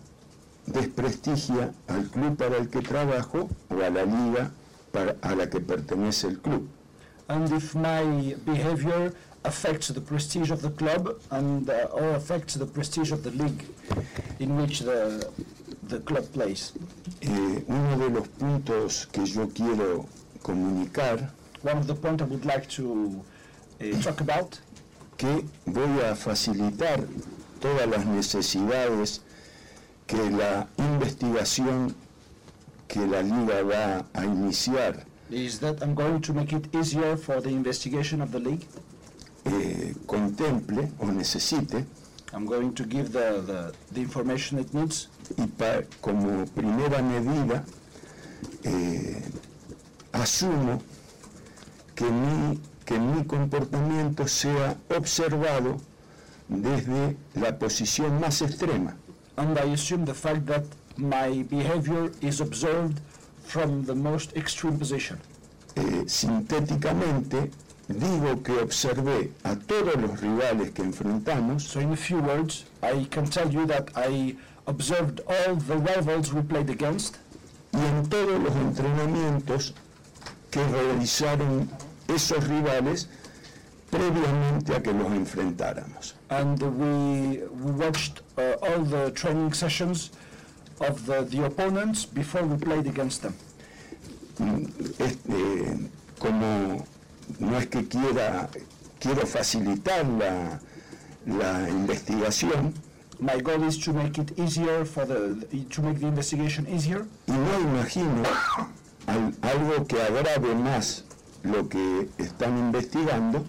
desprestigia 0.66 1.72
al 1.86 2.08
club 2.10 2.36
para 2.36 2.58
el 2.58 2.68
que 2.68 2.82
trabajo 2.82 3.48
o 3.70 3.74
a 3.82 3.88
la 3.90 4.04
liga 4.04 4.50
para- 4.92 5.16
a 5.22 5.34
la 5.34 5.48
que 5.48 5.60
pertenece 5.60 6.26
el 6.28 6.38
club. 6.40 6.68
and 7.28 7.50
if 7.52 7.74
my 7.74 8.34
behavior 8.44 9.12
affects 9.44 9.88
the 9.88 10.00
prestige 10.00 10.50
of 10.50 10.60
the 10.62 10.70
club 10.70 11.14
and 11.30 11.68
uh, 11.70 11.88
or 11.92 12.14
affects 12.16 12.54
the 12.54 12.66
prestige 12.66 13.12
of 13.12 13.22
the 13.22 13.30
league 13.30 13.64
in 14.40 14.56
which 14.60 14.80
the 14.80 15.26
the 15.88 16.00
club 16.00 16.24
plays. 16.32 16.72
Eh, 17.20 17.64
uno 17.66 17.98
de 17.98 18.10
los 18.10 18.28
puntos 18.28 19.06
que 19.10 19.24
yo 19.26 19.48
quiero 19.48 20.06
comunicar 20.42 21.32
One 21.62 21.78
of 21.78 21.86
the 21.86 21.94
points 21.94 22.22
I 22.22 22.26
would 22.26 22.44
like 22.44 22.68
to 22.76 23.24
uh, 23.80 24.02
talk 24.02 24.20
about 24.20 24.60
que 25.16 25.44
voy 25.66 26.00
a 26.02 26.14
facilitar 26.14 27.00
todas 27.60 27.88
las 27.88 28.06
necesidades 28.06 29.22
que 30.06 30.30
la 30.30 30.68
investigación 30.78 31.94
que 32.86 33.00
la 33.06 33.22
liga 33.22 33.62
va 33.62 34.06
a 34.14 34.24
iniciar 34.24 35.04
is 35.30 35.58
that 35.58 35.82
I'm 35.82 35.94
going 35.94 36.20
to 36.20 36.32
make 36.32 36.52
it 36.56 36.72
easier 36.74 37.16
for 37.16 37.42
the 37.42 37.50
investigation 37.50 38.22
of 38.22 38.30
the 38.30 38.38
league. 38.38 38.66
eh, 39.44 39.94
contemple 40.06 40.92
o 40.98 41.06
necesite 41.06 41.84
I'm 42.32 42.44
going 42.46 42.74
to 42.74 42.84
give 42.84 43.12
the, 43.12 43.42
the, 43.46 43.72
the 43.92 44.00
information 44.00 44.58
it 44.58 44.72
needs 44.74 45.08
y 45.36 45.46
pa- 45.46 45.82
como 46.02 46.44
primera 46.46 47.00
medida 47.02 47.64
eh, 48.64 49.22
asumo 50.12 50.80
que 51.94 52.04
mi, 52.10 52.58
que 52.84 52.98
mi 52.98 53.24
comportamiento 53.24 54.26
sea 54.28 54.76
observado 54.94 55.78
desde 56.48 57.16
la 57.34 57.58
posición 57.58 58.20
más 58.20 58.42
extrema. 58.42 58.96
and 59.36 59.56
I 59.58 59.72
assume 59.72 60.04
the 60.04 60.14
fact 60.14 60.46
that 60.46 60.64
my 60.96 61.42
behavior 61.44 62.10
is 62.20 62.40
observed 62.40 63.00
from 63.44 63.84
the 63.84 63.94
most 63.94 64.36
extreme 64.36 64.76
position. 64.78 65.18
Eh, 65.76 66.02
sintéticamente, 66.06 67.50
digo 67.88 68.42
que 68.42 68.52
observé 68.52 69.32
a 69.44 69.56
todos 69.56 69.96
los 69.96 70.20
rivales 70.20 70.70
que 70.72 70.82
enfrentamos 70.82 71.62
So 71.62 71.80
in 71.80 71.92
a 71.92 71.96
few 71.96 72.20
words, 72.20 72.64
I 72.82 73.06
can 73.10 73.26
tell 73.26 73.50
you 73.50 73.66
that 73.66 73.88
I 73.96 74.36
observed 74.66 75.20
all 75.26 75.56
the 75.56 75.76
rivals 75.76 76.32
we 76.32 76.42
played 76.42 76.70
against 76.70 77.16
y 77.72 77.80
en 77.80 78.06
todos 78.08 78.40
los 78.40 78.54
entrenamientos 78.56 79.74
que 80.50 80.62
realizaron 80.64 81.68
esos 82.08 82.46
rivales 82.48 83.08
previamente 83.90 84.74
a 84.74 84.82
que 84.82 84.92
los 84.92 85.10
enfrentáramos. 85.12 86.14
and 86.30 86.60
we, 86.62 87.38
we 87.64 87.70
watched 87.72 88.20
uh, 88.36 88.52
all 88.62 88.80
the 88.84 89.10
training 89.12 89.52
sessions 89.52 90.10
of 90.80 91.06
the, 91.06 91.22
the 91.22 91.44
opponents 91.44 92.04
before 92.04 92.42
we 92.42 92.56
played 92.58 92.86
against 92.86 93.22
them. 93.22 93.34
Mm, 94.38 95.00
este, 95.00 95.90
como 96.18 96.84
no 97.38 97.58
es 97.58 97.66
que 97.66 97.86
quiera, 97.86 98.48
quiero 99.00 99.26
facilitar 99.26 100.06
la, 100.06 100.60
la 101.26 101.68
investigación. 101.68 102.74
My 103.20 103.40
goal 103.40 103.64
is 103.64 103.78
to 103.84 103.92
make 103.92 104.18
it 104.18 104.38
easier 104.38 104.84
for 104.84 105.04
the, 105.04 105.34
to 105.70 105.82
make 105.82 105.98
the 105.98 106.06
investigation 106.06 106.66
easier. 106.68 107.04
Y 107.26 107.32
no 107.36 107.60
imagino 107.60 108.22
al- 109.06 109.32
algo 109.42 109.86
que 109.86 110.00
agrave 110.00 110.54
más 110.54 111.04
lo 111.42 111.68
que 111.68 112.08
están 112.18 112.56
investigando. 112.58 113.44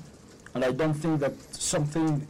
And 0.56 0.64
I 0.66 0.72
don't 0.72 0.96
think 0.96 1.20
that 1.20 1.34
something 1.52 2.26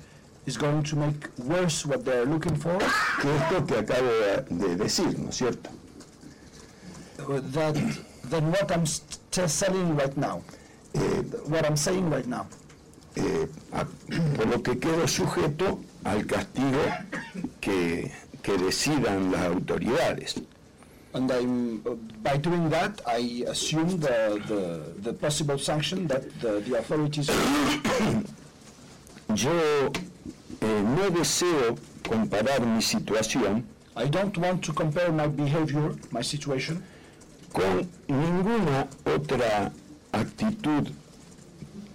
is 0.46 0.58
going 0.58 0.84
to 0.84 0.96
make 0.98 1.30
worse 1.38 1.86
what 1.86 2.04
they're 2.04 2.26
looking 2.26 2.56
for. 2.58 2.78
Que 3.22 3.30
esto 3.34 3.66
que 3.66 3.76
acabo 3.78 4.10
de- 4.10 4.68
de 4.68 4.76
decir, 4.76 5.18
¿no 5.18 5.30
es 5.30 5.36
cierto? 5.38 5.70
that, 7.18 7.76
than 8.30 8.52
what 8.52 8.72
I'm 8.72 8.86
selling 8.86 9.96
right 9.96 10.16
now, 10.18 10.42
what 11.48 11.66
I'm 11.66 11.78
saying 11.78 12.10
right 12.10 12.28
now. 12.28 12.46
eh, 13.16 13.48
a- 13.74 13.86
por 14.38 14.46
lo 14.48 14.62
que 14.62 14.78
quedo 14.80 15.08
sujeto 15.08 15.80
al 16.04 16.26
castigo 16.26 16.80
que, 17.60 18.12
que 18.42 18.58
decidan 18.58 19.32
las 19.32 19.42
autoridades. 19.48 20.36
And 21.14 21.30
I'm, 21.32 21.82
uh, 21.88 21.96
by 22.22 22.38
doing 22.38 22.70
that, 22.70 23.02
I 23.08 23.44
assume 23.48 24.00
the, 24.00 24.40
the, 24.48 24.94
the 25.02 25.14
possible 25.14 25.58
sanction 25.58 26.08
that 26.08 26.22
the, 26.40 26.60
the 26.62 26.78
authorities 26.78 27.28
Yo 29.36 29.52
eh, 30.62 30.84
no 30.84 31.10
deseo 31.10 31.76
comparar 32.08 32.62
mi 32.62 32.82
situación 32.82 33.64
I 33.96 34.06
don't 34.08 34.38
want 34.38 34.64
to 34.66 34.72
compare 34.74 35.12
my 35.12 35.28
behavior, 35.28 35.94
my 36.12 36.22
situation, 36.24 36.82
con 37.52 37.90
ninguna 38.08 38.88
otra 39.06 39.72
actitud 40.12 40.90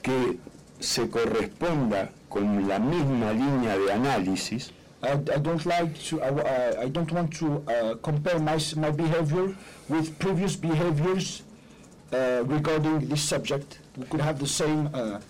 que 0.03 0.39
se 0.81 1.09
corresponda 1.09 2.11
con 2.29 2.69
la 2.69 2.79
misma 2.79 3.33
línea 3.33 3.79
de 3.79 3.93
análisis 3.93 4.73
I, 5.05 5.13
I 5.13 5.39
don't 5.39 5.65
like 5.67 5.99
to, 6.09 6.23
I, 6.23 6.83
I 6.85 6.89
don't 6.89 7.11
want 7.13 7.35
to 7.37 7.63
uh, 7.69 7.95
compare 7.97 8.39
my, 8.39 8.59
my 8.77 8.91
behavior 8.91 9.55
with 9.89 10.19
previous 10.19 10.57
behaviors 10.57 11.43
uh, 12.13 12.43
regarding 12.47 13.09
this 13.09 13.23
subject. 13.23 13.79
We 13.97 14.07
could 14.07 14.21
have 14.23 14.39
the 14.39 14.47
same 14.47 14.89
uh, 14.95 14.99
uh, 14.99 15.21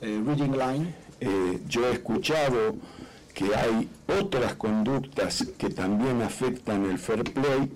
reading 0.00 0.52
line. 0.52 0.94
Eh, 1.20 1.58
yo 1.68 1.82
he 1.82 1.94
escuchado 1.94 2.76
que 3.34 3.54
hay 3.54 3.88
otras 4.06 4.54
conductas 4.54 5.44
que 5.58 5.70
también 5.70 6.22
afectan 6.22 6.84
el 6.84 6.98
fair 6.98 7.24
play, 7.24 7.70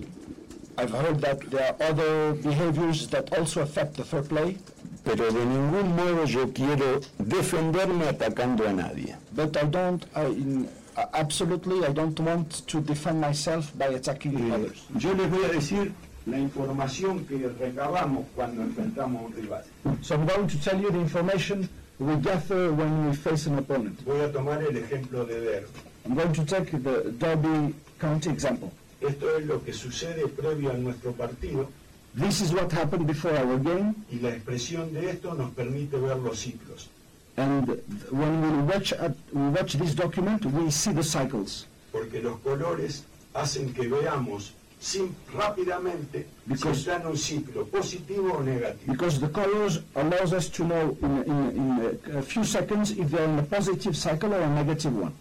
I've 0.79 0.91
heard 0.91 1.19
that 1.21 1.39
there 1.51 1.65
are 1.69 1.89
other 1.89 2.33
behaviors 2.33 3.07
that 3.09 3.37
also 3.37 3.61
affect 3.61 3.95
the 3.97 4.03
fair 4.05 4.21
play, 4.21 4.57
pero 5.03 5.29
de 5.29 5.45
ningún 5.45 5.93
modo 5.95 6.23
yo 6.25 6.47
quiero 6.53 7.01
defenderme 7.21 8.07
atacando 8.07 8.65
a 8.65 8.71
nadie. 8.73 9.15
but 9.35 9.55
I 9.57 9.63
don't, 9.65 10.05
I, 10.15 10.25
in, 10.27 10.69
uh, 10.95 11.05
absolutely, 11.13 11.85
I 11.85 11.91
don't 11.91 12.17
want 12.21 12.65
to 12.67 12.79
defend 12.79 13.19
myself 13.19 13.77
by 13.77 13.87
attacking 13.87 14.37
Eh, 14.51 14.55
others. 14.55 14.83
yo 14.97 15.11
les 15.13 15.27
voy 15.29 15.43
a 15.45 15.49
decir 15.49 15.91
la 16.25 16.37
información 16.37 17.25
que 17.27 17.49
recabamos 17.59 18.25
cuando 18.35 18.61
enfrentamos 18.63 19.21
a 19.21 19.25
un 19.25 19.33
rival. 19.33 19.63
So 20.01 20.15
I'm 20.15 20.25
going 20.25 20.47
to 20.47 20.57
tell 20.61 20.79
you 20.79 20.91
the 20.91 20.99
information 20.99 21.67
we 21.99 22.15
gather 22.17 22.71
when 22.71 23.09
we 23.09 23.15
face 23.17 23.47
an 23.47 23.57
opponent. 23.57 23.99
Voy 24.05 24.21
a 24.21 24.29
tomar 24.31 24.61
el 24.63 24.77
ejemplo 24.77 25.25
de 25.27 25.41
Derby. 25.41 25.67
I'm 26.05 26.15
going 26.15 26.31
to 26.33 26.45
take 26.45 26.71
the 26.71 27.11
Derby 27.17 27.73
County 27.99 28.29
example. 28.29 28.71
Esto 29.01 29.37
es 29.37 29.45
lo 29.45 29.63
que 29.63 29.71
sucede 29.73 30.27
previo 30.27 30.71
a 30.71 30.73
nuestro 30.73 31.11
partido 31.13 31.69
This 32.15 32.41
is 32.41 32.51
what 32.51 32.71
happened 32.73 33.05
before 33.05 33.37
our 33.37 33.59
game, 33.59 33.93
y 34.11 34.19
la 34.19 34.29
expresión 34.29 34.91
de 34.93 35.11
esto 35.11 35.35
nos 35.35 35.51
permite 35.51 35.95
ver 35.97 36.17
los 36.17 36.39
ciclos, 36.39 36.89
and 37.37 37.67
when 38.11 38.41
we 38.41 38.63
watch, 38.73 38.91
at, 38.93 39.11
we 39.31 39.47
watch 39.49 39.77
this 39.77 39.93
document, 39.95 40.43
we 40.47 40.71
see 40.71 40.91
the 40.91 41.03
cycles. 41.03 41.67
porque 41.91 42.19
los 42.21 42.39
colores 42.39 43.03
hacen 43.35 43.71
que 43.73 43.87
veamos 43.87 44.53
sin, 44.79 45.15
rápidamente 45.33 46.25
Because- 46.47 46.73
si 46.83 46.89
está 46.89 46.95
en 46.99 47.07
un 47.07 47.17
ciclo 47.17 47.65
positivo 47.67 48.33
o 48.39 48.43
negativo. 48.43 48.91
Because 48.91 49.19
the 49.19 49.29
colors 49.29 49.79
allows 49.95 50.33
us 50.33 50.49
to 50.49 50.63
know 50.65 50.97
in, 51.03 51.23
in, 51.23 52.01
in 52.07 52.17
a 52.17 52.21
few 52.23 52.43
seconds 52.43 52.91
if 52.91 53.11
they're 53.11 53.29
in 53.29 53.37
a 53.37 53.43
positive 53.43 53.95
cycle 53.95 54.33
or 54.33 54.41
a 54.41 54.49
negative 54.49 54.93
one. 54.97 55.13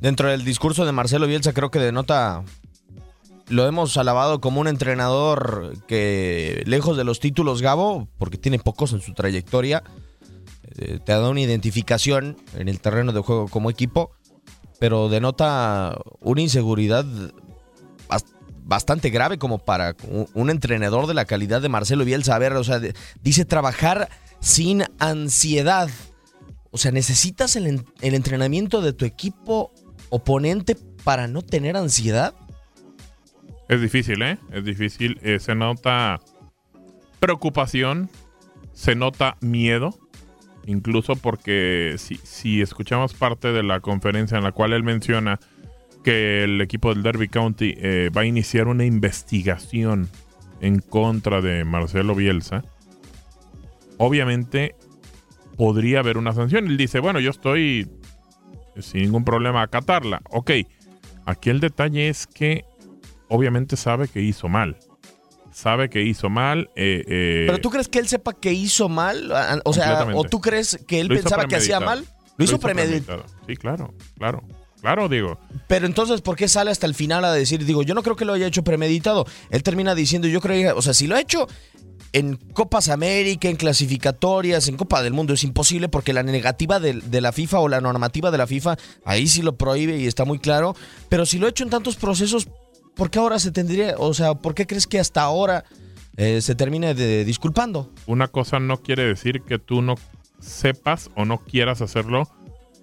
Dentro 0.00 0.28
del 0.28 0.44
discurso 0.44 0.84
de 0.86 0.92
Marcelo 0.92 1.26
Bielsa 1.26 1.52
creo 1.52 1.70
que 1.70 1.78
denota 1.78 2.44
lo 3.48 3.66
hemos 3.66 3.96
alabado 3.96 4.40
como 4.40 4.60
un 4.60 4.68
entrenador 4.68 5.74
que, 5.86 6.62
lejos 6.66 6.96
de 6.96 7.04
los 7.04 7.18
títulos, 7.18 7.62
Gabo, 7.62 8.08
porque 8.18 8.36
tiene 8.36 8.58
pocos 8.58 8.92
en 8.92 9.00
su 9.00 9.14
trayectoria, 9.14 9.82
eh, 10.76 10.98
te 11.04 11.12
ha 11.12 11.18
dado 11.18 11.30
una 11.30 11.40
identificación 11.40 12.36
en 12.54 12.68
el 12.68 12.80
terreno 12.80 13.12
de 13.12 13.20
juego 13.20 13.48
como 13.48 13.70
equipo, 13.70 14.10
pero 14.78 15.08
denota 15.08 15.98
una 16.20 16.42
inseguridad 16.42 17.04
bastante 18.64 19.08
grave 19.08 19.38
como 19.38 19.56
para 19.58 19.96
un 20.34 20.50
entrenador 20.50 21.06
de 21.06 21.14
la 21.14 21.24
calidad 21.24 21.62
de 21.62 21.70
Marcelo 21.70 22.04
Bielsa. 22.04 22.34
A 22.34 22.38
ver, 22.38 22.52
o 22.52 22.62
sea, 22.62 22.78
dice 23.22 23.46
trabajar 23.46 24.10
sin 24.40 24.84
ansiedad. 24.98 25.88
O 26.70 26.76
sea, 26.76 26.92
necesitas 26.92 27.56
el 27.56 27.82
entrenamiento 28.02 28.82
de 28.82 28.92
tu 28.92 29.06
equipo 29.06 29.72
oponente 30.10 30.76
para 31.04 31.28
no 31.28 31.42
tener 31.42 31.76
ansiedad. 31.76 32.34
Es 33.68 33.80
difícil, 33.80 34.22
¿eh? 34.22 34.38
Es 34.52 34.64
difícil. 34.64 35.18
Eh, 35.22 35.38
se 35.40 35.54
nota 35.54 36.20
preocupación, 37.20 38.08
se 38.72 38.94
nota 38.94 39.36
miedo, 39.40 39.94
incluso 40.66 41.16
porque 41.16 41.96
si, 41.98 42.16
si 42.16 42.62
escuchamos 42.62 43.14
parte 43.14 43.52
de 43.52 43.62
la 43.62 43.80
conferencia 43.80 44.38
en 44.38 44.44
la 44.44 44.52
cual 44.52 44.72
él 44.72 44.84
menciona 44.84 45.38
que 46.02 46.44
el 46.44 46.60
equipo 46.60 46.94
del 46.94 47.02
Derby 47.02 47.28
County 47.28 47.74
eh, 47.76 48.10
va 48.16 48.22
a 48.22 48.24
iniciar 48.24 48.68
una 48.68 48.84
investigación 48.84 50.08
en 50.60 50.80
contra 50.80 51.40
de 51.40 51.64
Marcelo 51.64 52.14
Bielsa, 52.14 52.64
obviamente 53.96 54.74
podría 55.56 56.00
haber 56.00 56.16
una 56.18 56.32
sanción. 56.32 56.66
Él 56.68 56.76
dice, 56.76 57.00
bueno, 57.00 57.20
yo 57.20 57.30
estoy 57.30 57.88
sin 58.80 59.02
ningún 59.02 59.24
problema 59.24 59.60
a 59.60 59.64
acatarla. 59.64 60.22
Ok, 60.30 60.50
aquí 61.24 61.50
el 61.50 61.60
detalle 61.60 62.08
es 62.08 62.26
que 62.26 62.64
obviamente 63.28 63.76
sabe 63.76 64.08
que 64.08 64.20
hizo 64.22 64.48
mal. 64.48 64.76
Sabe 65.52 65.90
que 65.90 66.02
hizo 66.02 66.30
mal. 66.30 66.70
Eh, 66.76 67.04
eh, 67.08 67.44
¿Pero 67.46 67.58
tú 67.58 67.70
crees 67.70 67.88
que 67.88 67.98
él 67.98 68.06
sepa 68.06 68.32
que 68.32 68.52
hizo 68.52 68.88
mal? 68.88 69.32
O 69.64 69.72
sea, 69.72 70.06
¿o 70.14 70.24
tú 70.24 70.40
crees 70.40 70.78
que 70.86 71.00
él 71.00 71.08
pensaba 71.08 71.46
que 71.46 71.56
hacía 71.56 71.80
mal? 71.80 72.04
Lo 72.36 72.44
hizo, 72.44 72.60
premeditado. 72.60 73.24
Sí, 73.46 73.56
claro, 73.56 73.92
claro. 74.16 74.44
Claro, 74.80 75.08
digo. 75.08 75.38
Pero 75.66 75.86
entonces, 75.86 76.20
¿por 76.20 76.36
qué 76.36 76.46
sale 76.46 76.70
hasta 76.70 76.86
el 76.86 76.94
final 76.94 77.24
a 77.24 77.32
decir, 77.32 77.64
digo, 77.64 77.82
yo 77.82 77.94
no 77.94 78.02
creo 78.02 78.14
que 78.14 78.24
lo 78.24 78.32
haya 78.32 78.46
hecho 78.46 78.62
premeditado? 78.62 79.26
Él 79.50 79.62
termina 79.62 79.94
diciendo, 79.94 80.28
yo 80.28 80.40
creo, 80.40 80.76
o 80.76 80.82
sea, 80.82 80.94
si 80.94 81.08
lo 81.08 81.16
ha 81.16 81.20
hecho 81.20 81.48
en 82.12 82.36
Copas 82.36 82.88
América, 82.88 83.48
en 83.48 83.56
clasificatorias, 83.56 84.68
en 84.68 84.76
Copa 84.76 85.02
del 85.02 85.12
Mundo, 85.12 85.34
es 85.34 85.44
imposible 85.44 85.88
porque 85.88 86.12
la 86.12 86.22
negativa 86.22 86.80
de, 86.80 87.20
la 87.20 87.32
FIFA 87.32 87.60
o 87.60 87.68
la 87.68 87.80
normativa 87.80 88.30
de 88.30 88.38
la 88.38 88.46
FIFA, 88.46 88.76
ahí 89.04 89.26
sí 89.26 89.42
lo 89.42 89.56
prohíbe 89.56 89.98
y 89.98 90.06
está 90.06 90.24
muy 90.24 90.38
claro. 90.38 90.74
Pero 91.08 91.26
si 91.26 91.38
lo 91.38 91.46
ha 91.46 91.50
hecho 91.50 91.64
en 91.64 91.70
tantos 91.70 91.96
procesos, 91.96 92.48
¿por 92.94 93.10
qué 93.10 93.18
ahora 93.18 93.38
se 93.38 93.50
tendría, 93.50 93.94
o 93.98 94.14
sea, 94.14 94.34
por 94.34 94.54
qué 94.54 94.66
crees 94.66 94.86
que 94.86 94.98
hasta 94.98 95.22
ahora 95.22 95.64
eh, 96.16 96.40
se 96.40 96.54
termine 96.54 96.94
de, 96.94 97.24
disculpando? 97.24 97.92
Una 98.06 98.28
cosa 98.28 98.58
no 98.60 98.82
quiere 98.82 99.04
decir 99.04 99.42
que 99.42 99.58
tú 99.58 99.82
no 99.82 99.96
sepas 100.40 101.10
o 101.16 101.24
no 101.24 101.38
quieras 101.38 101.82
hacerlo 101.82 102.28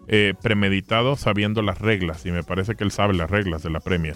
eh, 0.08 0.34
premeditado 0.42 1.16
sabiendo 1.16 1.62
las 1.62 1.80
reglas. 1.80 2.26
Y 2.26 2.32
me 2.32 2.44
parece 2.44 2.76
que 2.76 2.84
él 2.84 2.92
sabe 2.92 3.16
las 3.16 3.30
reglas 3.30 3.64
de 3.64 3.72
la 3.72 3.80
Premier. 3.80 4.16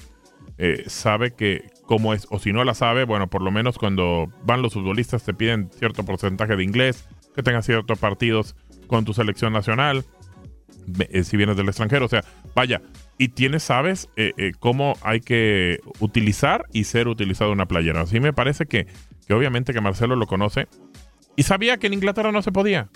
Eh, 0.62 0.84
sabe 0.88 1.32
que 1.32 1.72
cómo 1.86 2.14
es, 2.14 2.28
o 2.30 2.38
si 2.38 2.52
no 2.52 2.66
la 2.66 2.74
sabe, 2.74 3.06
bueno, 3.06 3.30
por 3.30 3.42
lo 3.42 3.50
menos 3.50 3.78
cuando 3.78 4.30
van 4.44 4.62
los 4.62 4.74
futbolistas 4.74 5.24
te 5.24 5.34
piden 5.34 5.72
cierto 5.72 6.04
porcentaje 6.04 6.58
de 6.58 6.64
inglés, 6.66 7.08
que 7.34 7.42
tengas 7.42 7.66
ciertos 7.66 7.98
partidos 7.98 8.58
con 8.88 9.06
tu 9.06 9.14
selección 9.14 9.54
nacional, 9.54 10.04
si 11.24 11.38
vienes 11.38 11.56
del 11.56 11.70
extranjero. 11.70 12.06
O 12.06 12.10
sea, 12.10 12.26
vaya, 12.56 12.82
y 13.18 13.30
tienes, 13.30 13.64
sabes, 13.64 14.10
eh, 14.18 14.34
eh, 14.38 14.52
cómo 14.60 14.96
hay 15.02 15.22
que 15.22 15.80
utilizar 16.00 16.66
y 16.74 16.84
ser 16.84 17.08
utilizado 17.08 17.52
una 17.54 17.66
playera. 17.66 18.02
Así 18.02 18.20
me 18.20 18.34
parece 18.34 18.66
que, 18.66 18.86
que 19.28 19.34
obviamente 19.34 19.74
que 19.74 19.82
Marcelo 19.82 20.18
lo 20.18 20.28
conoce 20.28 20.68
y 21.38 21.44
sabía 21.44 21.78
que 21.78 21.88
en 21.88 21.94
Inglaterra 21.94 22.34
no 22.34 22.42
se 22.42 22.52
podía. 22.52 22.90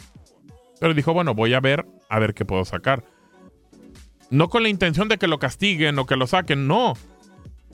Pero 0.81 0.93
dijo, 0.93 1.13
bueno, 1.13 1.33
voy 1.33 1.53
a 1.53 1.61
ver, 1.61 1.85
a 2.09 2.19
ver 2.19 2.33
qué 2.33 2.43
puedo 2.43 2.65
sacar. 2.65 3.05
No 4.29 4.49
con 4.49 4.63
la 4.63 4.69
intención 4.69 5.07
de 5.07 5.17
que 5.17 5.27
lo 5.27 5.39
castiguen 5.39 5.97
o 5.97 6.05
que 6.05 6.17
lo 6.17 6.27
saquen, 6.27 6.67
no. 6.67 6.95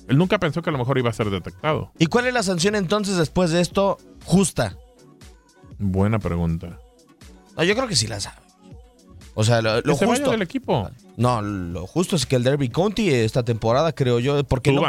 Él 0.09 0.17
nunca 0.17 0.39
pensó 0.39 0.63
que 0.63 0.71
a 0.71 0.73
lo 0.73 0.79
mejor 0.79 0.97
iba 0.97 1.09
a 1.09 1.13
ser 1.13 1.29
detectado. 1.29 1.91
¿Y 1.99 2.07
cuál 2.07 2.25
es 2.25 2.33
la 2.33 2.41
sanción 2.41 2.75
entonces 2.75 3.15
después 3.15 3.51
de 3.51 3.61
esto 3.61 3.99
justa? 4.25 4.75
Buena 5.77 6.17
pregunta. 6.17 6.79
No, 7.55 7.63
yo 7.63 7.75
creo 7.75 7.87
que 7.87 7.95
sí 7.95 8.07
la 8.07 8.19
sabe. 8.19 8.37
O 9.35 9.43
sea, 9.43 9.61
lo, 9.61 9.81
justo. 9.95 10.31
del 10.31 10.41
equipo. 10.41 10.89
No, 11.15 11.41
lo 11.41 11.85
justo 11.85 12.15
es 12.15 12.25
que 12.25 12.35
el 12.35 12.43
Derby 12.43 12.69
County 12.69 13.09
esta 13.09 13.43
temporada, 13.43 13.93
creo 13.93 14.19
yo, 14.19 14.43
porque 14.43 14.71
no. 14.71 14.81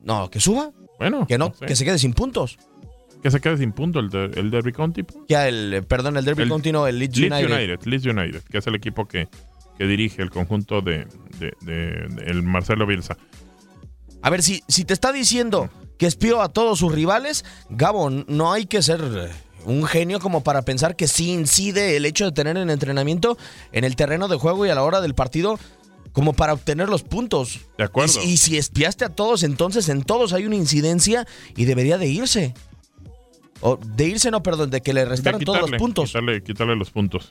No, 0.00 0.30
que 0.30 0.40
suba. 0.40 0.72
Bueno. 0.98 1.26
Que 1.26 1.36
no, 1.38 1.52
que 1.52 1.76
se 1.76 1.84
quede 1.84 1.98
sin 1.98 2.14
puntos. 2.14 2.58
Que 3.22 3.30
se 3.30 3.40
quede 3.40 3.58
sin 3.58 3.72
puntos 3.72 4.04
el, 4.12 4.50
Derby 4.50 4.72
County. 4.72 5.02
Pues. 5.02 5.18
Ya, 5.28 5.46
el, 5.48 5.84
perdón, 5.86 6.16
el 6.16 6.24
Derby 6.24 6.48
County 6.48 6.72
no, 6.72 6.86
el 6.86 6.98
Leeds, 6.98 7.18
United. 7.18 7.84
Leeds 7.84 8.06
United, 8.06 8.42
que 8.42 8.58
es 8.58 8.66
el 8.66 8.74
equipo 8.74 9.06
que, 9.06 9.28
que 9.78 9.86
dirige 9.86 10.22
el 10.22 10.30
conjunto 10.30 10.80
de, 10.80 11.06
el 12.26 12.42
Marcelo 12.42 12.86
Bielsa. 12.86 13.16
A 14.24 14.30
ver, 14.30 14.42
si, 14.42 14.64
si 14.68 14.86
te 14.86 14.94
está 14.94 15.12
diciendo 15.12 15.68
que 15.98 16.06
espió 16.06 16.40
a 16.40 16.48
todos 16.48 16.78
sus 16.78 16.90
rivales, 16.90 17.44
Gabo, 17.68 18.08
no 18.08 18.54
hay 18.54 18.64
que 18.64 18.80
ser 18.80 19.02
un 19.66 19.84
genio 19.84 20.18
como 20.18 20.42
para 20.42 20.62
pensar 20.62 20.96
que 20.96 21.08
sí 21.08 21.30
incide 21.30 21.98
el 21.98 22.06
hecho 22.06 22.24
de 22.24 22.32
tener 22.32 22.56
el 22.56 22.70
entrenamiento 22.70 23.36
en 23.72 23.84
el 23.84 23.96
terreno 23.96 24.26
de 24.28 24.36
juego 24.36 24.64
y 24.64 24.70
a 24.70 24.74
la 24.74 24.82
hora 24.82 25.02
del 25.02 25.14
partido 25.14 25.58
como 26.12 26.32
para 26.32 26.54
obtener 26.54 26.88
los 26.88 27.02
puntos. 27.02 27.60
De 27.76 27.84
acuerdo. 27.84 28.18
Y, 28.22 28.38
si 28.38 28.56
espiaste 28.56 29.04
a 29.04 29.10
todos, 29.10 29.42
entonces 29.42 29.90
en 29.90 30.02
todos 30.02 30.32
hay 30.32 30.46
una 30.46 30.56
incidencia 30.56 31.26
y 31.54 31.66
debería 31.66 31.98
de 31.98 32.06
irse. 32.06 32.54
O 33.60 33.76
de 33.76 34.06
irse, 34.06 34.30
no, 34.30 34.42
perdón, 34.42 34.70
de 34.70 34.80
que 34.80 34.94
le 34.94 35.04
restaran 35.04 35.42
todos 35.42 35.70
los 35.70 35.78
puntos. 35.78 36.06
Quitarle, 36.06 36.42
quitarle, 36.42 36.76
los 36.76 36.90
puntos. 36.90 37.30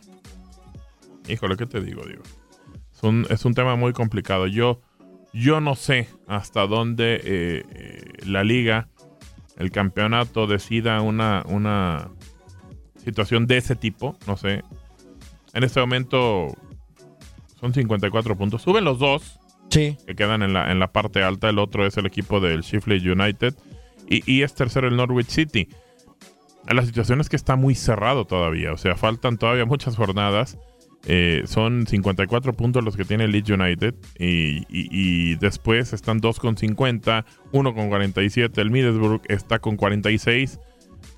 Híjole, 1.28 1.58
¿qué 1.58 1.66
te 1.66 1.82
digo, 1.82 2.04
Diego? 2.06 2.22
Es 2.96 3.02
un, 3.02 3.26
es 3.32 3.46
un 3.46 3.56
tema 3.56 3.76
muy 3.76 3.94
complicado. 3.94 4.46
Yo, 4.46 4.80
yo 5.34 5.60
no 5.60 5.76
sé 5.76 6.08
hasta 6.28 6.68
dónde 6.68 7.16
eh, 7.16 7.64
eh, 7.74 8.02
la 8.26 8.44
liga, 8.44 8.88
el 9.58 9.72
campeonato 9.72 10.48
decida 10.48 11.02
una, 11.02 11.44
una, 11.48 12.10
situación 13.04 13.48
de 13.48 13.58
ese 13.58 13.76
tipo, 13.76 14.16
no 14.28 14.38
sé. 14.38 14.64
En 15.54 15.64
este 15.64 15.80
momento 15.80 16.56
son 17.60 17.74
54 17.74 18.36
puntos. 18.38 18.62
Suben 18.62 18.84
los 18.84 19.00
dos. 19.00 19.40
Sí. 19.70 19.98
Que 20.06 20.16
quedan 20.16 20.42
en 20.42 20.54
la, 20.54 20.72
en 20.72 20.80
la 20.80 20.92
parte 20.92 21.24
alta. 21.24 21.50
El 21.50 21.60
otro 21.60 21.86
es 21.86 21.98
el 21.98 22.06
equipo 22.06 22.40
del 22.40 22.62
Sheffield 22.62 23.06
United. 23.06 23.56
Y, 24.10 24.42
es 24.44 24.54
tercero 24.54 24.88
el 24.88 24.96
Norwich 24.96 25.30
City. 25.30 25.70
La 26.70 26.86
situación 26.86 27.20
es 27.20 27.30
que 27.30 27.36
está 27.36 27.56
muy 27.56 27.74
cerrado 27.76 28.26
todavía. 28.26 28.74
O 28.74 28.78
sea, 28.78 28.96
faltan 28.96 29.38
todavía 29.38 29.66
muchas 29.66 29.96
jornadas. 29.96 30.58
Eh, 31.06 31.44
son 31.48 31.86
54 31.86 32.54
puntos 32.54 32.84
los 32.84 32.96
que 32.96 33.06
tiene 33.06 33.28
Leeds 33.28 33.50
United. 33.50 33.94
Y, 34.18 34.66
y, 34.70 35.36
después 35.36 35.94
están 35.94 36.20
dos 36.20 36.40
con 36.40 36.58
50, 36.58 37.26
uno 37.52 37.74
con 37.74 37.90
47. 37.90 38.60
El 38.62 38.72
Middlesbrough 38.72 39.22
está 39.28 39.60
con 39.60 39.76
46. 39.76 40.60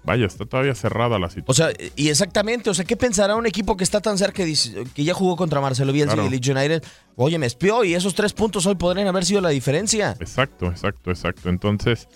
Vaya, 0.04 0.28
está 0.28 0.45
todavía 0.45 0.76
cerrada 0.76 1.17
la 1.17 1.30
situación. 1.30 1.69
O 1.69 1.71
sea, 1.71 1.89
y 1.95 2.10
exactamente, 2.10 2.69
o 2.69 2.74
sea, 2.76 2.86
¿qué 2.86 2.95
pensará 2.95 3.36
un 3.36 3.48
equipo 3.48 3.76
que 3.76 3.84
está 3.84 4.02
tan 4.02 4.19
cerca 4.19 4.43
que 4.45 5.04
ya 5.04 5.13
jugó 5.15 5.36
contra 5.36 5.62
Marcelo 5.62 5.91
Bielsa 5.91 6.15
y 6.24 6.30
Leeds 6.30 6.48
United? 6.48 6.84
Oye, 7.15 7.39
me 7.39 7.48
espió 7.48 7.84
y 7.84 7.95
esos 7.95 8.13
tres 8.13 8.34
puntos 8.34 8.67
hoy 8.67 8.76
podrían 8.76 9.08
haber 9.08 9.26
sido 9.26 9.41
la 9.41 9.50
diferencia. 9.50 10.15
Exacto, 10.19 10.67
exacto, 10.67 11.10
exacto. 11.10 11.50
Entonces... 11.50 12.08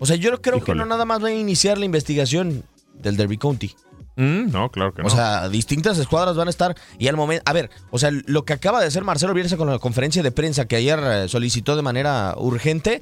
O 0.00 0.06
sea, 0.06 0.14
yo 0.14 0.40
creo 0.40 0.62
que 0.62 0.76
no 0.76 0.86
nada 0.86 1.04
más 1.04 1.22
va 1.22 1.28
a 1.28 1.32
iniciar 1.32 1.76
la 1.76 1.84
investigación 1.84 2.62
del 2.94 3.16
Derby 3.16 3.36
County. 3.36 3.74
Mm, 4.18 4.50
no, 4.50 4.68
claro 4.72 4.92
que 4.92 5.02
no. 5.02 5.06
O 5.06 5.10
sea, 5.10 5.48
distintas 5.48 5.96
escuadras 5.96 6.36
van 6.36 6.48
a 6.48 6.50
estar 6.50 6.74
y 6.98 7.06
al 7.06 7.16
momento, 7.16 7.44
a 7.46 7.52
ver, 7.52 7.70
o 7.92 8.00
sea, 8.00 8.10
lo 8.26 8.44
que 8.44 8.52
acaba 8.52 8.80
de 8.80 8.86
hacer 8.86 9.04
Marcelo 9.04 9.32
Bielsa 9.32 9.56
con 9.56 9.70
la 9.70 9.78
conferencia 9.78 10.24
de 10.24 10.32
prensa 10.32 10.66
que 10.66 10.74
ayer 10.74 10.98
eh, 11.00 11.28
solicitó 11.28 11.76
de 11.76 11.82
manera 11.82 12.34
urgente, 12.36 13.00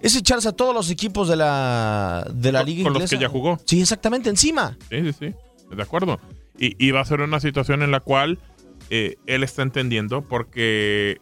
es 0.00 0.16
echarse 0.16 0.48
a 0.48 0.52
todos 0.52 0.74
los 0.74 0.90
equipos 0.90 1.28
de 1.28 1.36
la 1.36 2.26
de 2.34 2.50
la 2.50 2.64
liga 2.64 2.82
con 2.82 2.94
los 2.94 3.08
que 3.08 3.16
ya 3.16 3.28
jugó. 3.28 3.60
Sí, 3.64 3.80
exactamente, 3.80 4.28
encima. 4.28 4.76
Sí, 4.90 5.02
sí, 5.02 5.12
sí, 5.12 5.34
de 5.76 5.82
acuerdo. 5.82 6.18
Y, 6.58 6.90
va 6.90 7.00
a 7.00 7.04
ser 7.04 7.20
una 7.20 7.38
situación 7.38 7.82
en 7.82 7.92
la 7.92 8.00
cual 8.00 8.38
eh, 8.90 9.16
él 9.26 9.44
está 9.44 9.62
entendiendo 9.62 10.22
porque 10.22 11.20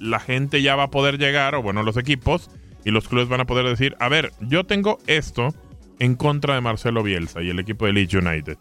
la 0.00 0.18
gente 0.18 0.62
ya 0.62 0.74
va 0.74 0.84
a 0.84 0.90
poder 0.90 1.18
llegar, 1.18 1.54
o 1.54 1.62
bueno, 1.62 1.84
los 1.84 1.96
equipos 1.96 2.50
y 2.84 2.90
los 2.90 3.08
clubes 3.08 3.28
van 3.28 3.40
a 3.40 3.44
poder 3.44 3.66
decir, 3.66 3.94
a 4.00 4.08
ver, 4.08 4.32
yo 4.40 4.64
tengo 4.64 4.98
esto 5.06 5.54
en 5.98 6.14
contra 6.14 6.54
de 6.54 6.60
Marcelo 6.60 7.02
Bielsa 7.02 7.42
y 7.42 7.50
el 7.50 7.58
equipo 7.58 7.86
de 7.86 7.92
Leeds 7.92 8.14
United. 8.14 8.58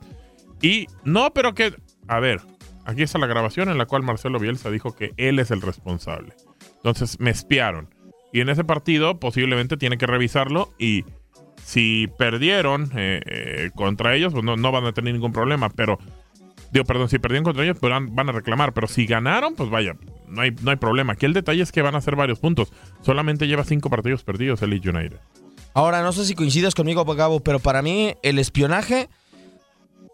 Y 0.62 0.88
no, 1.04 1.34
pero 1.34 1.54
que, 1.54 1.74
a 2.08 2.20
ver, 2.20 2.42
aquí 2.86 3.04
está 3.04 3.20
la 3.20 3.28
grabación 3.28 3.70
en 3.70 3.78
la 3.78 3.86
cual 3.86 4.04
Marcelo 4.04 4.40
Bielsa 4.40 4.72
dijo 4.72 4.96
que 4.96 5.12
él 5.18 5.40
es 5.40 5.52
el 5.52 5.62
responsable. 5.62 6.34
Entonces 6.78 7.20
me 7.20 7.30
espiaron. 7.30 7.90
Y 8.34 8.42
en 8.42 8.50
ese 8.50 8.64
partido 8.64 9.20
posiblemente 9.20 9.78
tiene 9.78 9.98
que 9.98 10.08
revisarlo 10.08 10.74
y 10.78 11.06
si 11.64 12.08
perdieron 12.18 12.92
eh, 12.96 13.22
eh, 13.26 13.70
contra 13.76 14.16
ellos, 14.16 14.34
pues 14.34 14.44
no, 14.44 14.72
van 14.72 14.86
a 14.86 14.94
tener 14.94 15.14
ningún 15.14 15.34
problema. 15.34 15.70
Pero 15.70 16.00
Digo, 16.72 16.84
perdón, 16.84 17.08
si 17.08 17.18
perdieron 17.18 17.46
contra 17.46 17.64
ellos, 17.64 17.78
pues 17.80 17.92
van, 17.92 18.30
a 18.30 18.32
reclamar. 18.34 18.74
Pero 18.74 18.88
si 18.88 19.06
ganaron, 19.06 19.56
pues 19.56 19.70
vaya, 19.70 19.96
no 20.28 20.42
hay, 20.42 20.52
no 20.62 20.72
hay 20.72 20.76
problema. 20.76 21.14
Aquí 21.14 21.26
el 21.26 21.34
detalle 21.34 21.64
es 21.64 21.72
que 21.72 21.82
van 21.82 21.96
a 21.96 22.00
hacer 22.00 22.18
varios 22.18 22.40
puntos. 22.40 22.74
Solamente 23.02 23.48
lleva 23.48 23.64
cinco 23.64 23.90
partidos 23.90 24.24
perdidos 24.24 24.62
el 24.62 24.72
Leeds 24.72 24.86
United. 24.86 25.20
Ahora, 25.74 26.02
no 26.02 26.12
sé 26.12 26.26
si 26.26 26.36
coincides 26.36 26.76
conmigo, 26.76 27.06
Gabo, 27.06 27.40
pero 27.40 27.60
para 27.60 27.82
mí 27.82 28.16
el 28.24 28.40
espionaje 28.40 29.10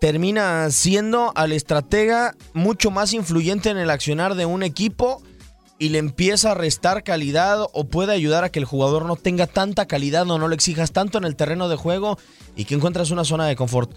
termina 0.02 0.70
siendo 0.70 1.32
al 1.36 1.54
estratega 1.54 2.36
mucho 2.54 2.92
más 2.92 3.14
influyente 3.14 3.70
en 3.70 3.78
el 3.78 3.90
accionar 3.90 4.36
de 4.36 4.46
un 4.46 4.62
equipo 4.62 5.22
y 5.80 5.90
le 5.90 5.98
empieza 5.98 6.52
a 6.52 6.56
restar 6.56 7.04
calidad 7.04 7.62
o 7.74 7.86
puede 7.86 8.14
ayudar 8.14 8.44
a 8.44 8.50
que 8.50 8.60
el 8.60 8.66
jugador 8.66 9.06
no 9.06 9.16
tenga 9.16 9.48
tanta 9.48 9.86
calidad 9.86 10.30
o 10.30 10.38
no 10.38 10.48
lo 10.48 10.56
exijas 10.56 10.92
tanto 10.92 11.18
en 11.18 11.24
el 11.24 11.36
terreno 11.36 11.70
de 11.70 11.78
juego 11.78 12.18
y 12.56 12.66
que 12.66 12.76
encuentres 12.76 13.12
una 13.12 13.24
zona 13.24 13.48
de 13.48 13.56
confort. 13.56 13.92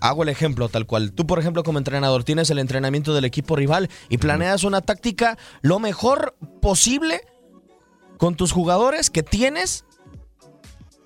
Hago 0.00 0.22
el 0.22 0.28
ejemplo 0.28 0.68
tal 0.68 0.86
cual. 0.86 1.12
Tú, 1.12 1.26
por 1.26 1.38
ejemplo, 1.38 1.62
como 1.62 1.78
entrenador, 1.78 2.24
tienes 2.24 2.50
el 2.50 2.58
entrenamiento 2.58 3.14
del 3.14 3.24
equipo 3.24 3.56
rival 3.56 3.88
y 4.08 4.18
planeas 4.18 4.64
una 4.64 4.80
táctica 4.80 5.38
lo 5.62 5.78
mejor 5.78 6.36
posible 6.60 7.22
con 8.18 8.34
tus 8.34 8.52
jugadores 8.52 9.10
que 9.10 9.22
tienes 9.22 9.84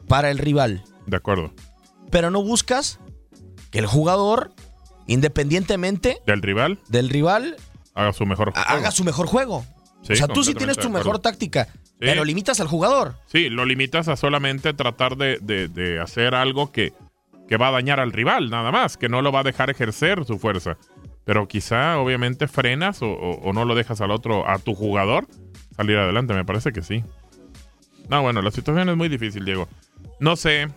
para 0.09 0.31
el 0.31 0.39
rival. 0.39 0.85
De 1.07 1.17
acuerdo. 1.17 1.53
Pero 2.11 2.31
no 2.31 2.43
buscas 2.43 3.01
que 3.71 3.79
el 3.79 3.87
jugador, 3.87 4.53
independientemente 5.07 6.19
del 6.27 6.43
rival, 6.43 6.79
del 6.89 7.09
rival 7.09 7.57
haga 7.95 8.13
su 8.13 8.27
mejor 8.27 8.53
juego. 8.53 8.69
Haga 8.69 8.91
su 8.91 9.05
mejor 9.05 9.27
juego. 9.27 9.65
o 10.09 10.15
sea, 10.15 10.29
tú 10.29 10.45
sí 10.45 10.55
tienes 10.55 10.77
tu 10.77 10.91
mejor 10.91 11.19
táctica, 11.19 11.69
pero 11.99 12.25
limitas 12.25 12.61
al 12.61 12.69
jugador. 12.69 13.17
Sí, 13.27 13.49
lo 13.49 13.65
limitas 13.65 14.09
a 14.09 14.17
solamente 14.17 14.75
tratar 14.75 15.17
de, 15.17 15.99
hacer 16.03 16.35
algo 16.35 16.73
que, 16.73 16.93
que 17.49 17.57
va 17.57 17.69
a 17.69 17.73
dañar 17.73 18.01
al 18.01 18.13
rival, 18.13 18.51
nada 18.51 18.71
más, 18.71 18.97
que 18.97 19.09
no 19.09 19.23
lo 19.23 19.33
va 19.33 19.41
a 19.41 19.45
dejar 19.45 19.71
ejercer 19.71 20.25
su 20.25 20.39
fuerza. 20.39 20.77
Pero 21.25 21.49
quizá, 21.49 21.99
obviamente, 21.99 22.49
frenas 22.49 23.01
o, 23.01 23.11
o 23.11 23.53
no 23.55 23.65
lo 23.65 23.75
dejas 23.75 24.03
al 24.03 24.11
otro, 24.11 24.47
a 24.47 24.59
tu 24.59 24.75
jugador, 24.75 25.27
salir 25.75 25.97
adelante. 25.97 26.35
Me 26.35 26.45
parece 26.45 26.73
que 26.73 26.83
sí. 26.83 27.03
No, 28.11 28.23
bueno, 28.23 28.43
la 28.43 28.51
situación 28.51 28.89
es 28.91 28.97
muy 28.97 29.09
difícil, 29.09 29.45
Diego. 29.45 29.69
No 30.21 30.37
sé 30.37 30.69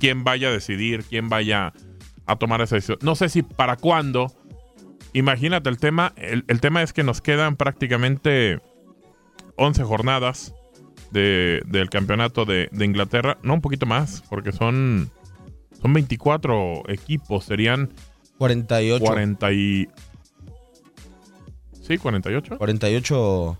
quién 0.00 0.24
vaya 0.24 0.48
a 0.48 0.52
decidir, 0.52 1.04
quién 1.04 1.28
vaya 1.28 1.72
a 2.26 2.36
tomar 2.36 2.60
esa 2.60 2.76
decisión. 2.76 2.98
No 3.02 3.14
sé 3.14 3.28
si 3.28 3.42
para 3.42 3.76
cuándo. 3.76 4.32
Imagínate, 5.12 5.68
el 5.68 5.78
tema, 5.78 6.12
el, 6.16 6.60
tema 6.60 6.82
es 6.82 6.92
que 6.92 7.02
nos 7.02 7.20
quedan 7.20 7.56
prácticamente 7.56 8.60
11 9.56 9.82
jornadas 9.82 10.54
del 11.10 11.88
campeonato 11.90 12.44
de, 12.44 12.68
Inglaterra. 12.80 13.38
No, 13.42 13.54
un 13.54 13.60
poquito 13.60 13.86
más, 13.86 14.22
porque 14.28 14.52
son, 14.52 15.10
son 15.82 15.92
24 15.92 16.88
equipos, 16.88 17.44
serían 17.44 17.92
48. 18.38 19.04
40 19.04 19.52
y... 19.52 19.88
Sí, 21.82 21.98
48. 21.98 22.56
48. 22.56 23.58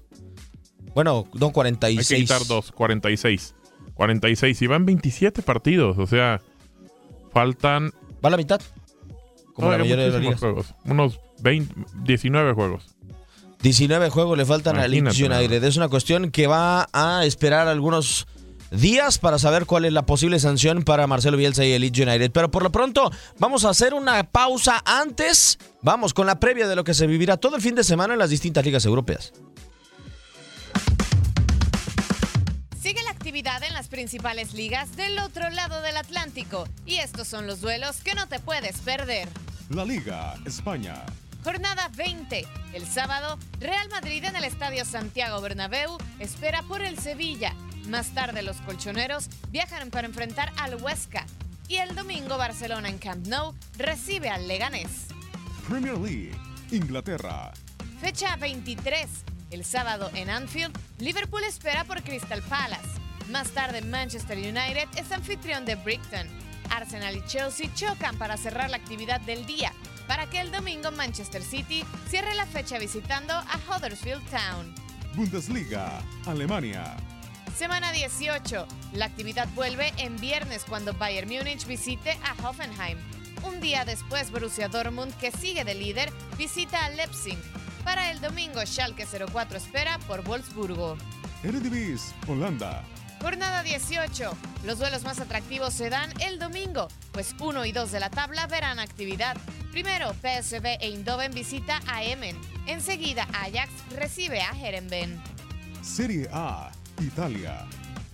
Bueno, 0.95 1.27
no, 1.35 1.51
46. 1.51 2.11
Hay 2.11 2.17
que 2.17 2.23
quitar 2.23 2.47
dos, 2.47 2.71
46. 2.71 3.55
46. 3.95 4.63
Y 4.63 4.67
van 4.67 4.87
27 4.87 5.43
partidos, 5.43 5.99
o 5.99 6.07
sea, 6.07 6.41
faltan 7.33 7.93
Va 8.25 8.29
a 8.29 8.31
la 8.31 8.37
mitad. 8.37 8.61
Como 9.55 9.71
la 9.71 9.79
mayoría 9.79 10.11
de 10.11 10.21
los 10.21 10.39
juegos. 10.39 10.75
Unos 10.85 11.21
20, 11.43 11.75
19 12.05 12.53
juegos. 12.53 12.95
19 13.63 14.11
juegos 14.11 14.39
le 14.39 14.45
faltan 14.45 14.79
a 14.79 14.89
Leeds 14.89 15.21
United. 15.21 15.63
Es 15.65 15.77
una 15.77 15.89
cuestión 15.89 16.31
que 16.31 16.47
va 16.47 16.89
a 16.93 17.25
esperar 17.25 17.69
algunos 17.69 18.27
días 18.71 19.19
para 19.19 19.39
saber 19.39 19.67
cuál 19.67 19.85
es 19.85 19.93
la 19.93 20.07
posible 20.07 20.39
sanción 20.39 20.83
para 20.83 21.07
Marcelo 21.07 21.37
Bielsa 21.37 21.65
y 21.65 21.73
el 21.73 21.83
Leeds 21.83 21.99
United. 21.99 22.31
Pero 22.33 22.51
por 22.51 22.63
lo 22.63 22.73
pronto 22.73 23.11
vamos 23.39 23.65
a 23.65 23.71
hacer 23.71 23.93
una 23.93 24.23
pausa 24.25 24.83
antes. 24.85 25.59
Vamos 25.83 26.15
con 26.15 26.27
la 26.27 26.41
previa 26.41 26.69
de 26.69 26.77
lo 26.77 26.85
que 26.85 26.95
se 26.95 27.07
vivirá 27.07 27.37
todo 27.37 27.57
el 27.57 27.63
fin 27.63 27.75
de 27.75 27.85
semana 27.85 28.15
en 28.15 28.19
las 28.19 28.31
distintas 28.31 28.65
ligas 28.65 28.85
europeas. 28.87 29.33
En 33.33 33.75
las 33.75 33.87
principales 33.87 34.55
ligas 34.55 34.97
del 34.97 35.17
otro 35.21 35.51
lado 35.51 35.83
del 35.83 35.97
Atlántico. 35.97 36.67
Y 36.85 36.97
estos 36.97 37.29
son 37.29 37.47
los 37.47 37.61
duelos 37.61 37.99
que 38.03 38.15
no 38.15 38.27
te 38.27 38.41
puedes 38.41 38.79
perder. 38.79 39.29
La 39.69 39.85
Liga 39.85 40.35
España. 40.45 41.05
Jornada 41.45 41.89
20. 41.95 42.45
El 42.73 42.87
sábado, 42.89 43.39
Real 43.61 43.89
Madrid 43.89 44.25
en 44.25 44.35
el 44.35 44.43
Estadio 44.43 44.85
Santiago 44.85 45.41
Bernabéu 45.41 45.97
espera 46.19 46.63
por 46.63 46.83
el 46.83 46.99
Sevilla. 46.99 47.55
Más 47.87 48.09
tarde 48.15 48.43
los 48.43 48.57
colchoneros 48.63 49.29
viajan 49.51 49.91
para 49.91 50.09
enfrentar 50.09 50.53
al 50.57 50.83
Huesca. 50.83 51.25
Y 51.69 51.77
el 51.77 51.95
domingo 51.95 52.37
Barcelona 52.37 52.89
en 52.89 52.99
Camp 52.99 53.29
Nou 53.29 53.55
recibe 53.79 54.29
al 54.29 54.49
Leganés. 54.49 55.07
Premier 55.69 55.97
League, 55.97 56.37
Inglaterra. 56.73 57.53
Fecha 58.01 58.35
23. 58.37 59.09
El 59.53 59.65
sábado 59.65 60.11
en 60.15 60.31
Anfield, 60.31 60.77
Liverpool 60.99 61.45
espera 61.45 61.85
por 61.85 62.03
Crystal 62.03 62.43
Palace. 62.43 63.01
Más 63.31 63.51
tarde, 63.51 63.81
Manchester 63.83 64.37
United 64.37 64.89
es 64.97 65.13
anfitrión 65.13 65.65
de 65.65 65.77
Brighton. 65.77 66.27
Arsenal 66.69 67.17
y 67.17 67.25
Chelsea 67.27 67.71
chocan 67.75 68.17
para 68.19 68.37
cerrar 68.37 68.71
la 68.71 68.77
actividad 68.77 69.21
del 69.21 69.47
día, 69.47 69.73
para 70.09 70.29
que 70.29 70.41
el 70.41 70.51
domingo 70.51 70.91
Manchester 70.91 71.43
City 71.43 71.85
cierre 72.09 72.35
la 72.35 72.45
fecha 72.47 72.79
visitando 72.79 73.33
a 73.33 73.61
Huddersfield 73.69 74.23
Town. 74.31 74.75
Bundesliga, 75.15 76.03
Alemania. 76.27 76.97
Semana 77.57 77.93
18. 77.93 78.67
La 78.95 79.05
actividad 79.05 79.49
vuelve 79.55 79.93
en 79.99 80.17
viernes 80.17 80.65
cuando 80.69 80.93
Bayern 80.95 81.29
Múnich 81.29 81.67
visite 81.67 82.19
a 82.25 82.49
Hoffenheim. 82.49 82.99
Un 83.45 83.61
día 83.61 83.85
después, 83.85 84.33
Borussia 84.33 84.69
Dortmund, 84.69 85.15
que 85.19 85.31
sigue 85.31 85.65
de 85.65 85.75
líder, 85.75 86.13
visita 86.37 86.85
a 86.85 86.91
Leipzig. 86.91 87.39
Para 87.85 88.11
el 88.11 88.21
domingo, 88.21 88.61
Schalke 88.67 89.07
04 89.07 89.57
espera 89.57 89.99
por 90.01 90.25
Wolfsburgo. 90.25 90.97
Eredivisie, 91.45 92.13
Holanda. 92.27 92.83
Jornada 93.21 93.63
18. 93.63 94.37
Los 94.65 94.79
duelos 94.79 95.03
más 95.05 95.21
atractivos 95.21 95.75
se 95.75 95.91
dan 95.91 96.11
el 96.21 96.39
domingo, 96.39 96.89
pues 97.13 97.35
1 97.39 97.67
y 97.67 97.73
2 97.73 97.93
de 97.93 98.01
la 98.01 98.11
tabla 98.11 98.47
verán 98.47 98.79
actividad. 98.79 99.37
Primero, 99.71 100.13
PSV 100.15 100.65
e 100.65 100.79
Eindhoven 100.87 101.33
visita 101.33 101.81
a 101.87 102.03
Emen. 102.03 102.37
Enseguida, 102.67 103.29
Ajax 103.33 103.71
recibe 103.95 104.41
a 104.41 104.53
Herenben. 104.53 105.21
Serie 105.83 106.29
A, 106.33 106.73
Italia. 107.01 107.67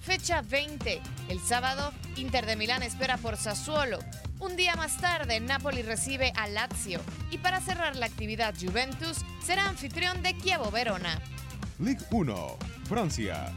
Fecha 0.03 0.43
20. 0.43 1.01
El 1.29 1.41
sábado, 1.41 1.93
Inter 2.17 2.47
de 2.47 2.57
Milán 2.57 2.83
espera 2.83 3.17
por 3.17 3.37
Sassuolo. 3.37 3.99
Un 4.39 4.55
día 4.55 4.77
más 4.77 4.99
tarde, 4.99 5.41
Napoli 5.41 5.83
recibe 5.83 6.33
a 6.37 6.47
Lazio. 6.47 7.01
Y 7.31 7.39
para 7.39 7.61
cerrar 7.61 7.97
la 7.97 8.07
actividad, 8.07 8.55
Juventus 8.61 9.19
será 9.43 9.69
anfitrión 9.69 10.23
de 10.23 10.37
Chievo 10.39 10.71
Verona. 10.71 11.21
Ligue 11.79 12.05
1, 12.11 12.57
Francia. 12.89 13.53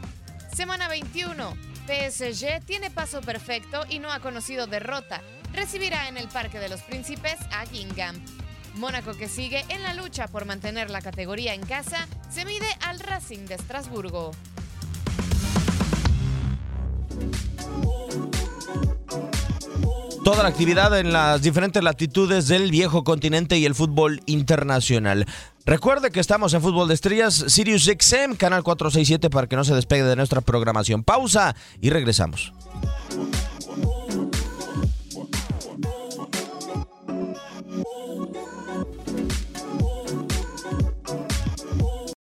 Semana 0.60 0.88
21. 0.88 1.56
PSG 1.86 2.62
tiene 2.66 2.90
paso 2.90 3.22
perfecto 3.22 3.86
y 3.88 3.98
no 3.98 4.12
ha 4.12 4.20
conocido 4.20 4.66
derrota. 4.66 5.22
Recibirá 5.54 6.06
en 6.08 6.18
el 6.18 6.28
Parque 6.28 6.58
de 6.58 6.68
los 6.68 6.82
Príncipes 6.82 7.38
a 7.50 7.64
Gingham. 7.64 8.22
Mónaco, 8.74 9.14
que 9.14 9.26
sigue 9.26 9.64
en 9.70 9.82
la 9.82 9.94
lucha 9.94 10.28
por 10.28 10.44
mantener 10.44 10.90
la 10.90 11.00
categoría 11.00 11.54
en 11.54 11.62
casa, 11.62 12.06
se 12.28 12.44
mide 12.44 12.68
al 12.82 13.00
Racing 13.00 13.46
de 13.46 13.54
Estrasburgo. 13.54 14.32
toda 20.30 20.44
la 20.44 20.50
actividad 20.50 20.96
en 20.96 21.12
las 21.12 21.42
diferentes 21.42 21.82
latitudes 21.82 22.46
del 22.46 22.70
viejo 22.70 23.02
continente 23.02 23.58
y 23.58 23.64
el 23.64 23.74
fútbol 23.74 24.20
internacional. 24.26 25.26
Recuerde 25.70 26.10
que 26.10 26.18
estamos 26.18 26.52
en 26.52 26.62
Fútbol 26.62 26.88
de 26.88 26.94
Estrellas, 26.94 27.44
Sirius 27.46 27.84
XM, 27.84 28.34
canal 28.34 28.64
467, 28.64 29.30
para 29.30 29.46
que 29.46 29.54
no 29.54 29.62
se 29.62 29.72
despegue 29.72 30.02
de 30.02 30.16
nuestra 30.16 30.40
programación. 30.40 31.04
Pausa 31.04 31.54
y 31.80 31.90
regresamos. 31.90 32.52